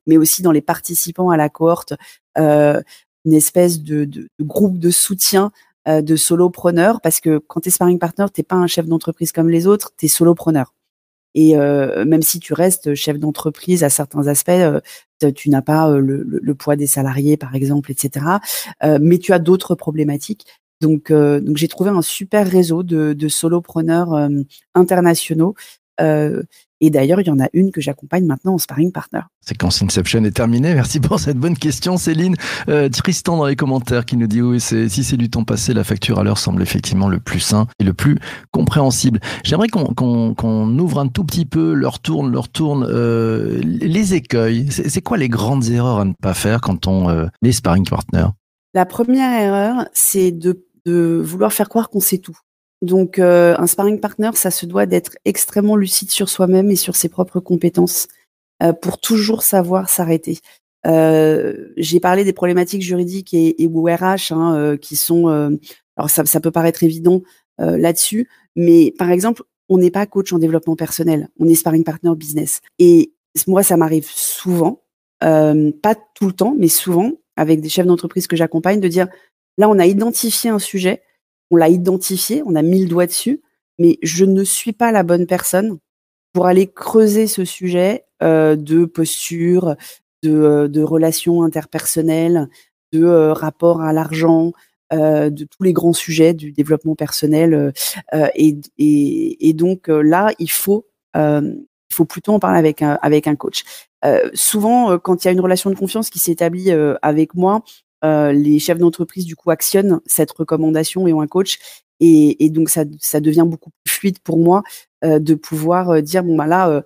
mais 0.07 0.17
aussi 0.17 0.41
dans 0.41 0.53
les 0.53 0.61
participants 0.61 1.29
à 1.31 1.37
la 1.37 1.49
cohorte, 1.49 1.93
une 2.37 2.83
espèce 3.25 3.81
de, 3.81 4.05
de, 4.05 4.29
de, 4.39 4.43
groupe 4.43 4.79
de 4.79 4.89
soutien 4.89 5.51
de 5.85 6.15
solopreneurs, 6.15 7.01
parce 7.01 7.19
que 7.19 7.39
quand 7.39 7.59
tu 7.59 7.67
es 7.67 7.71
sparring 7.71 7.99
partner, 7.99 8.25
t'es 8.33 8.43
pas 8.43 8.55
un 8.55 8.67
chef 8.67 8.85
d'entreprise 8.85 9.33
comme 9.33 9.49
les 9.49 9.67
autres, 9.67 9.91
tu 9.97 10.05
es 10.05 10.09
solopreneur. 10.09 10.73
Et 11.35 11.57
euh, 11.57 12.05
même 12.05 12.21
si 12.21 12.39
tu 12.39 12.53
restes 12.53 12.93
chef 12.95 13.17
d'entreprise 13.19 13.83
à 13.83 13.89
certains 13.89 14.27
aspects, 14.27 14.49
euh, 14.49 14.79
tu 15.35 15.49
n'as 15.49 15.61
pas 15.61 15.89
euh, 15.89 15.99
le, 15.99 16.55
poids 16.55 16.75
des 16.75 16.87
salariés, 16.87 17.37
par 17.37 17.55
exemple, 17.55 17.91
etc. 17.91 18.25
mais 19.01 19.17
tu 19.17 19.33
as 19.33 19.39
d'autres 19.39 19.75
problématiques. 19.75 20.45
Donc, 20.81 21.13
j'ai 21.55 21.67
trouvé 21.69 21.89
un 21.91 22.01
super 22.01 22.45
réseau 22.45 22.83
de 22.83 23.27
solopreneurs 23.29 24.29
internationaux 24.75 25.55
et 26.83 26.89
d'ailleurs, 26.89 27.21
il 27.21 27.27
y 27.27 27.29
en 27.29 27.39
a 27.39 27.47
une 27.53 27.71
que 27.71 27.79
j'accompagne 27.79 28.25
maintenant 28.25 28.55
en 28.55 28.57
sparring 28.57 28.91
partner. 28.91 29.21
Séquence 29.39 29.81
Inception 29.81 30.21
est 30.25 30.31
terminée. 30.31 30.75
Merci 30.75 30.99
pour 30.99 31.17
cette 31.17 31.37
bonne 31.37 31.55
question, 31.55 31.95
Céline. 31.95 32.35
Euh, 32.67 32.89
Tristan 32.89 33.37
dans 33.37 33.45
les 33.45 33.55
commentaires 33.55 34.03
qui 34.03 34.17
nous 34.17 34.27
dit 34.27 34.41
oui, 34.41 34.59
si 34.59 34.89
c'est 34.89 35.15
du 35.15 35.29
temps 35.29 35.45
passé, 35.45 35.73
la 35.73 35.85
facture 35.85 36.19
à 36.19 36.25
l'heure 36.25 36.37
semble 36.37 36.61
effectivement 36.61 37.07
le 37.07 37.21
plus 37.21 37.39
sain 37.39 37.67
et 37.79 37.85
le 37.85 37.93
plus 37.93 38.19
compréhensible. 38.51 39.21
J'aimerais 39.45 39.69
qu'on, 39.69 39.93
qu'on, 39.93 40.33
qu'on 40.33 40.77
ouvre 40.77 40.99
un 40.99 41.07
tout 41.07 41.23
petit 41.23 41.45
peu, 41.45 41.73
leur 41.73 41.99
tourne, 42.01 42.29
leur 42.29 42.49
tourne, 42.49 42.85
euh, 42.89 43.61
les 43.63 44.13
écueils. 44.13 44.67
C'est, 44.69 44.89
c'est, 44.89 45.01
quoi 45.01 45.15
les 45.15 45.29
grandes 45.29 45.69
erreurs 45.69 45.99
à 45.99 46.05
ne 46.05 46.11
pas 46.21 46.33
faire 46.33 46.59
quand 46.59 46.87
on 46.87 47.09
euh, 47.09 47.27
est 47.45 47.53
sparring 47.53 47.87
partner? 47.87 48.25
La 48.73 48.85
première 48.85 49.31
erreur, 49.31 49.87
c'est 49.93 50.31
de, 50.31 50.65
de 50.85 51.21
vouloir 51.23 51.53
faire 51.53 51.69
croire 51.69 51.89
qu'on 51.89 52.01
sait 52.01 52.17
tout. 52.17 52.37
Donc, 52.83 53.17
euh, 53.17 53.55
un 53.57 53.65
sparring 53.65 54.01
partner, 54.01 54.31
ça 54.33 54.51
se 54.51 54.65
doit 54.65 54.85
d'être 54.85 55.13
extrêmement 55.23 55.77
lucide 55.77 56.11
sur 56.11 56.27
soi-même 56.27 56.69
et 56.69 56.75
sur 56.75 56.97
ses 56.97 57.07
propres 57.07 57.39
compétences 57.39 58.09
euh, 58.61 58.73
pour 58.73 58.99
toujours 58.99 59.41
savoir 59.41 59.87
s'arrêter. 59.87 60.39
Euh, 60.85 61.69
J'ai 61.77 62.01
parlé 62.01 62.25
des 62.25 62.33
problématiques 62.33 62.81
juridiques 62.81 63.33
et, 63.33 63.63
et 63.63 63.67
RH 63.67 64.33
hein, 64.33 64.57
euh, 64.57 64.75
qui 64.75 64.97
sont, 64.97 65.29
euh, 65.29 65.51
alors 65.95 66.09
ça, 66.09 66.25
ça, 66.25 66.41
peut 66.41 66.51
paraître 66.51 66.83
évident 66.83 67.21
là-dessus, 67.59 68.27
mais 68.55 68.93
par 68.97 69.11
exemple, 69.11 69.43
on 69.69 69.77
n'est 69.77 69.91
pas 69.91 70.07
coach 70.07 70.33
en 70.33 70.39
développement 70.39 70.75
personnel, 70.75 71.29
on 71.39 71.47
est 71.47 71.55
sparring 71.55 71.83
partner 71.83 72.09
business. 72.17 72.61
Et 72.79 73.13
moi, 73.47 73.61
ça 73.61 73.77
m'arrive 73.77 74.09
souvent, 74.09 74.81
pas 75.21 75.95
tout 76.15 76.25
le 76.25 76.33
temps, 76.33 76.55
mais 76.57 76.67
souvent, 76.67 77.11
avec 77.37 77.61
des 77.61 77.69
chefs 77.69 77.85
d'entreprise 77.85 78.25
que 78.25 78.35
j'accompagne, 78.35 78.79
de 78.79 78.87
dire 78.87 79.07
là, 79.59 79.69
on 79.69 79.77
a 79.77 79.85
identifié 79.85 80.49
un 80.49 80.57
sujet 80.57 81.03
on 81.53 81.55
l'a 81.55 81.69
identifié, 81.69 82.41
on 82.47 82.55
a 82.55 82.63
mis 82.63 82.81
le 82.81 82.89
doigt 82.89 83.05
dessus, 83.05 83.43
mais 83.77 83.99
je 84.01 84.25
ne 84.25 84.43
suis 84.43 84.73
pas 84.73 84.91
la 84.91 85.03
bonne 85.03 85.27
personne 85.27 85.77
pour 86.33 86.47
aller 86.47 86.65
creuser 86.65 87.27
ce 87.27 87.45
sujet 87.45 88.05
euh, 88.23 88.55
de 88.55 88.85
posture, 88.85 89.75
de, 90.23 90.31
euh, 90.31 90.67
de, 90.67 90.81
relations 90.81 91.43
interpersonnelles, 91.43 92.49
de 92.91 93.03
euh, 93.03 93.33
rapport 93.33 93.81
à 93.81 93.93
l'argent, 93.93 94.51
de 94.91 95.45
tous 95.45 95.63
les 95.63 95.73
grands 95.73 95.93
sujets 95.93 96.35
du 96.35 96.51
développement 96.51 96.93
personnel. 96.93 97.73
Et, 98.35 98.59
et, 98.77 99.53
donc 99.53 99.87
là, 99.87 100.29
il 100.37 100.51
faut, 100.51 100.85
il 101.15 101.65
faut 101.91 102.05
plutôt 102.05 102.33
en 102.33 102.37
parler 102.37 102.59
avec 102.59 102.83
un, 102.83 102.99
avec 103.01 103.25
un 103.25 103.35
coach. 103.35 103.63
souvent, 104.35 104.99
quand 104.99 105.23
il 105.23 105.27
y 105.27 105.29
a 105.29 105.31
une 105.31 105.39
relation 105.39 105.71
de 105.71 105.75
confiance 105.75 106.11
qui 106.11 106.19
s'établit 106.19 106.69
avec 107.01 107.33
moi, 107.33 107.63
les 108.03 108.59
chefs 108.59 108.79
d'entreprise 108.79 109.25
du 109.25 109.35
coup 109.35 109.49
actionnent 109.49 110.01
cette 110.05 110.31
recommandation 110.31 111.07
et 111.07 111.13
ont 111.13 111.21
un 111.21 111.27
coach. 111.27 111.57
Et, 111.99 112.49
donc 112.49 112.69
ça, 112.69 112.83
ça, 112.99 113.21
devient 113.21 113.45
beaucoup 113.47 113.69
plus 113.83 113.93
fluide 113.93 114.19
pour 114.19 114.37
moi 114.37 114.63
euh, 115.05 115.19
de 115.19 115.35
pouvoir 115.35 115.89
euh, 115.91 116.01
dire 116.01 116.23
bon 116.23 116.35
bah 116.35 116.47
là 116.47 116.67
euh, 116.67 116.81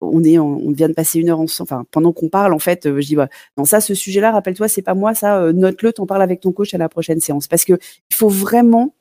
on 0.00 0.24
est 0.24 0.38
on 0.38 0.70
vient 0.72 0.88
de 0.88 0.94
passer 0.94 1.20
une 1.20 1.28
heure 1.28 1.40
ensemble 1.40 1.68
enfin 1.70 1.84
pendant 1.90 2.12
qu'on 2.12 2.28
parle 2.28 2.54
en 2.54 2.58
fait 2.58 2.82
je 2.84 3.06
dis 3.06 3.14
bah, 3.14 3.28
non 3.56 3.64
ça 3.64 3.80
ce 3.80 3.94
sujet 3.94 4.20
là 4.20 4.32
rappelle-toi 4.32 4.68
c'est 4.68 4.82
pas 4.82 4.94
moi 4.94 5.14
ça 5.14 5.52
note-le 5.52 5.92
t'en 5.92 6.06
parles 6.06 6.22
avec 6.22 6.40
ton 6.40 6.52
coach 6.52 6.72
à 6.74 6.78
la 6.78 6.88
prochaine 6.88 7.20
séance. 7.20 7.48
Parce 7.48 7.64
que 7.64 7.74
il 8.10 8.16
faut 8.16 8.28
vraiment 8.28 8.94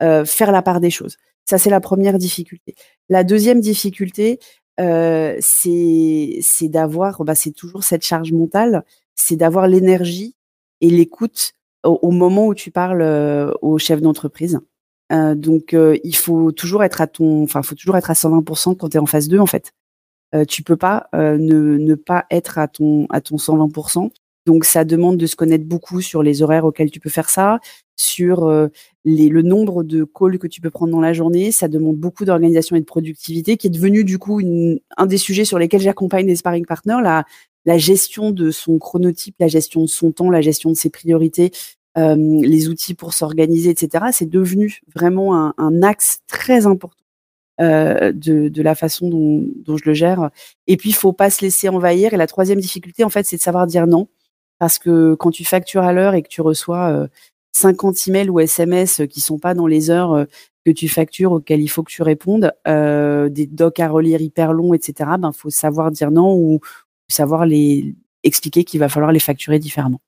faire 0.00 0.50
la 0.50 0.62
part 0.62 0.80
des 0.80 0.90
choses. 0.90 1.16
Ça 1.48 1.58
c'est 1.58 1.70
la 1.70 1.80
première 1.80 2.18
difficulté. 2.18 2.74
La 3.08 3.22
deuxième 3.22 3.60
difficulté 3.60 4.40
euh, 4.80 5.38
c'est 5.40 6.68
d'avoir 6.68 7.22
bah, 7.24 7.36
c'est 7.36 7.52
toujours 7.52 7.84
cette 7.84 8.04
charge 8.04 8.32
mentale 8.32 8.84
c'est 9.14 9.36
d'avoir 9.36 9.68
l'énergie 9.68 10.34
et 10.82 10.90
l'écoute 10.90 11.54
au, 11.84 12.10
moment 12.10 12.46
où 12.46 12.54
tu 12.54 12.70
parles 12.70 13.02
euh, 13.02 13.52
au 13.62 13.78
chef 13.78 14.00
d'entreprise. 14.00 14.60
Euh, 15.12 15.34
donc 15.34 15.74
euh, 15.74 15.96
il 16.04 16.16
faut 16.16 16.52
toujours 16.52 16.84
être 16.84 17.00
à 17.00 17.06
ton, 17.06 17.42
enfin 17.42 17.62
faut 17.62 17.74
toujours 17.74 17.96
être 17.96 18.10
à 18.10 18.14
120% 18.14 18.76
quand 18.76 18.90
tu 18.90 18.96
es 18.96 19.00
en 19.00 19.06
phase 19.06 19.28
2 19.28 19.38
en 19.38 19.46
fait. 19.46 19.72
Tu 20.48 20.62
peux 20.62 20.78
pas 20.78 21.10
ne, 21.12 21.94
pas 21.94 22.24
être 22.30 22.56
à 22.56 22.66
ton 22.66 23.06
à 23.10 23.20
ton 23.20 23.36
120%. 23.36 24.10
Donc 24.46 24.64
ça 24.64 24.82
demande 24.86 25.18
de 25.18 25.26
se 25.26 25.36
connaître 25.36 25.66
beaucoup 25.66 26.00
sur 26.00 26.22
les 26.22 26.40
horaires 26.40 26.64
auxquels 26.64 26.90
tu 26.90 27.00
peux 27.00 27.10
faire 27.10 27.28
ça, 27.28 27.60
sur 27.96 28.48
le 28.48 29.42
nombre 29.42 29.82
de 29.82 30.04
calls 30.04 30.38
que 30.38 30.46
tu 30.46 30.62
peux 30.62 30.70
prendre 30.70 30.90
dans 30.90 31.02
la 31.02 31.12
journée. 31.12 31.52
Ça 31.52 31.68
demande 31.68 31.96
beaucoup 31.96 32.24
d'organisation 32.24 32.76
et 32.76 32.80
de 32.80 32.86
productivité, 32.86 33.58
qui 33.58 33.66
est 33.66 33.70
devenu 33.70 34.04
du 34.04 34.18
coup 34.18 34.40
un 34.96 35.04
des 35.04 35.18
sujets 35.18 35.44
sur 35.44 35.58
lesquels 35.58 35.82
j'accompagne 35.82 36.26
les 36.26 36.36
sparring 36.36 36.64
partners, 36.64 37.22
la 37.64 37.78
gestion 37.78 38.30
de 38.30 38.50
son 38.50 38.78
chronotype, 38.78 39.36
la 39.38 39.48
gestion 39.48 39.82
de 39.82 39.86
son 39.86 40.12
temps, 40.12 40.30
la 40.30 40.40
gestion 40.40 40.70
de 40.70 40.76
ses 40.76 40.90
priorités, 40.90 41.52
euh, 41.98 42.16
les 42.16 42.68
outils 42.68 42.94
pour 42.94 43.12
s'organiser, 43.12 43.70
etc. 43.70 44.06
C'est 44.12 44.28
devenu 44.28 44.80
vraiment 44.94 45.36
un, 45.36 45.54
un, 45.58 45.82
axe 45.82 46.20
très 46.26 46.66
important 46.66 46.96
euh, 47.60 48.12
de, 48.12 48.48
de, 48.48 48.62
la 48.62 48.74
façon 48.74 49.08
dont, 49.08 49.44
dont, 49.64 49.76
je 49.76 49.84
le 49.84 49.94
gère. 49.94 50.30
Et 50.66 50.76
puis, 50.76 50.90
il 50.90 50.94
faut 50.94 51.12
pas 51.12 51.30
se 51.30 51.42
laisser 51.42 51.68
envahir. 51.68 52.14
Et 52.14 52.16
la 52.16 52.26
troisième 52.26 52.60
difficulté, 52.60 53.04
en 53.04 53.10
fait, 53.10 53.26
c'est 53.26 53.36
de 53.36 53.42
savoir 53.42 53.66
dire 53.66 53.86
non. 53.86 54.08
Parce 54.58 54.78
que 54.78 55.14
quand 55.14 55.30
tu 55.30 55.44
factures 55.44 55.82
à 55.82 55.92
l'heure 55.92 56.14
et 56.14 56.22
que 56.22 56.28
tu 56.28 56.40
reçois 56.40 56.88
euh, 56.90 57.08
50 57.52 58.08
emails 58.08 58.30
ou 58.30 58.40
SMS 58.40 59.02
qui 59.10 59.20
sont 59.20 59.38
pas 59.38 59.54
dans 59.54 59.66
les 59.66 59.90
heures 59.90 60.12
euh, 60.12 60.24
que 60.64 60.70
tu 60.70 60.88
factures 60.88 61.32
auxquelles 61.32 61.60
il 61.60 61.68
faut 61.68 61.82
que 61.82 61.90
tu 61.90 62.02
répondes, 62.02 62.52
euh, 62.68 63.28
des 63.28 63.46
docs 63.46 63.80
à 63.80 63.88
relire 63.88 64.20
hyper 64.20 64.52
longs, 64.52 64.74
etc. 64.74 65.10
Ben, 65.18 65.32
faut 65.32 65.50
savoir 65.50 65.90
dire 65.90 66.10
non 66.10 66.34
ou, 66.34 66.60
savoir 67.08 67.46
les 67.46 67.94
expliquer 68.22 68.64
qu'il 68.64 68.80
va 68.80 68.88
falloir 68.88 69.12
les 69.12 69.18
facturer 69.18 69.58
différemment. 69.58 70.00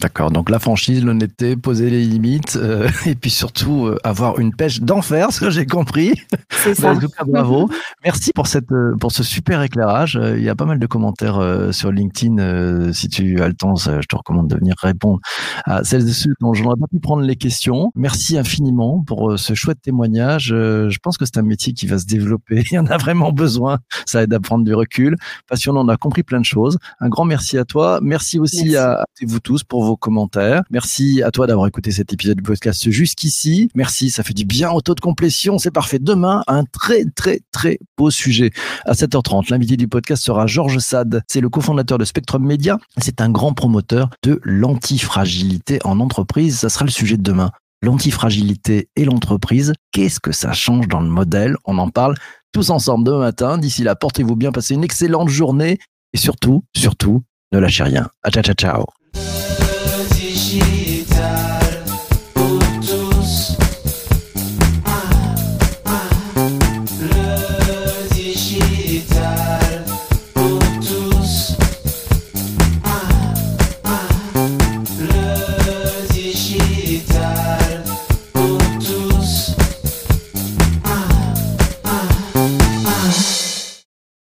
D'accord, 0.00 0.30
donc 0.30 0.48
la 0.48 0.58
franchise, 0.58 1.04
l'honnêteté, 1.04 1.56
poser 1.56 1.90
les 1.90 2.04
limites, 2.04 2.56
euh, 2.56 2.88
et 3.06 3.14
puis 3.14 3.30
surtout 3.30 3.86
euh, 3.86 3.98
avoir 4.02 4.38
une 4.38 4.54
pêche 4.54 4.80
d'enfer, 4.80 5.30
ce 5.30 5.40
que 5.40 5.50
j'ai 5.50 5.66
compris. 5.66 6.14
C'est 6.50 6.74
ça. 6.74 6.94
bravo. 7.26 7.68
Merci 8.02 8.32
pour 8.34 8.46
cette 8.46 8.72
euh, 8.72 8.94
pour 8.98 9.12
ce 9.12 9.22
super 9.22 9.62
éclairage. 9.62 10.16
Euh, 10.16 10.38
il 10.38 10.44
y 10.44 10.48
a 10.48 10.54
pas 10.54 10.64
mal 10.64 10.78
de 10.78 10.86
commentaires 10.86 11.38
euh, 11.38 11.70
sur 11.72 11.92
LinkedIn. 11.92 12.92
si 12.92 13.08
tu 13.08 13.40
as 13.42 13.48
le 13.48 13.54
temps, 13.54 13.74
je 13.76 14.06
te 14.06 14.16
recommande 14.16 14.48
de 14.48 14.56
venir 14.56 14.74
répondre 14.80 15.20
à 15.64 15.84
celles 15.84 16.08
et 16.08 16.12
ceux 16.12 16.34
dont 16.40 16.54
je 16.54 16.62
n'aurais 16.62 16.76
pas 16.76 16.86
pu 16.86 16.98
prendre 16.98 17.22
les 17.22 17.36
questions. 17.36 17.92
Merci 17.94 18.38
infiniment 18.38 19.02
pour 19.06 19.38
ce 19.38 19.54
chouette 19.54 19.82
témoignage. 19.82 20.46
je 20.48 20.98
pense 21.02 21.18
que 21.18 21.24
c'est 21.24 21.38
un 21.38 21.42
métier 21.42 21.72
qui 21.72 21.86
va 21.86 21.98
se 21.98 22.06
développer. 22.06 22.64
Il 22.70 22.74
y 22.74 22.78
en 22.78 22.86
a 22.86 22.96
vraiment 22.96 23.32
besoin. 23.32 23.78
Ça 24.06 24.22
aide 24.22 24.32
à 24.32 24.40
prendre 24.40 24.64
du 24.64 24.74
recul. 24.74 25.16
Passionnant, 25.48 25.84
on 25.84 25.88
a 25.88 25.96
compris 25.96 26.22
plein 26.22 26.40
de 26.40 26.44
choses. 26.44 26.78
Un 27.00 27.08
grand 27.08 27.24
merci 27.24 27.58
à 27.58 27.64
toi. 27.64 28.00
Merci 28.02 28.38
aussi 28.38 28.64
merci. 28.64 28.76
à, 28.76 29.04
vous 29.22 29.40
tous 29.40 29.62
pour 29.64 29.89
commentaires. 29.96 30.62
Merci 30.70 31.22
à 31.22 31.30
toi 31.30 31.46
d'avoir 31.46 31.66
écouté 31.66 31.90
cet 31.90 32.12
épisode 32.12 32.36
du 32.36 32.42
podcast 32.42 32.90
jusqu'ici. 32.90 33.68
Merci, 33.74 34.10
ça 34.10 34.22
fait 34.22 34.34
du 34.34 34.44
bien 34.44 34.70
au 34.70 34.80
taux 34.80 34.94
de 34.94 35.00
complétion. 35.00 35.58
C'est 35.58 35.70
parfait. 35.70 35.98
Demain, 35.98 36.42
un 36.46 36.64
très, 36.64 37.04
très, 37.04 37.40
très 37.52 37.78
beau 37.96 38.10
sujet. 38.10 38.50
À 38.84 38.92
7h30, 38.92 39.50
l'invité 39.50 39.76
du 39.76 39.88
podcast 39.88 40.22
sera 40.24 40.46
Georges 40.46 40.78
Sade. 40.78 41.22
C'est 41.28 41.40
le 41.40 41.48
cofondateur 41.48 41.98
de 41.98 42.04
Spectrum 42.04 42.44
Media. 42.44 42.78
C'est 42.98 43.20
un 43.20 43.30
grand 43.30 43.52
promoteur 43.52 44.10
de 44.22 44.40
l'antifragilité 44.42 45.78
en 45.84 46.00
entreprise. 46.00 46.58
Ça 46.58 46.68
sera 46.68 46.84
le 46.84 46.90
sujet 46.90 47.16
de 47.16 47.22
demain. 47.22 47.50
L'antifragilité 47.82 48.88
et 48.96 49.04
l'entreprise. 49.04 49.72
Qu'est-ce 49.92 50.20
que 50.20 50.32
ça 50.32 50.52
change 50.52 50.88
dans 50.88 51.00
le 51.00 51.08
modèle? 51.08 51.56
On 51.64 51.78
en 51.78 51.88
parle 51.88 52.16
tous 52.52 52.70
ensemble 52.70 53.04
demain 53.04 53.20
matin. 53.20 53.58
D'ici 53.58 53.82
là, 53.82 53.94
portez-vous 53.94 54.36
bien, 54.36 54.52
passez 54.52 54.74
une 54.74 54.84
excellente 54.84 55.28
journée 55.28 55.78
et 56.12 56.18
surtout, 56.18 56.64
surtout, 56.76 57.22
ne 57.52 57.58
lâchez 57.58 57.84
rien. 57.84 58.08
À 58.22 58.30
ciao, 58.30 58.42
ciao, 58.42 58.54
ciao. 58.54 58.99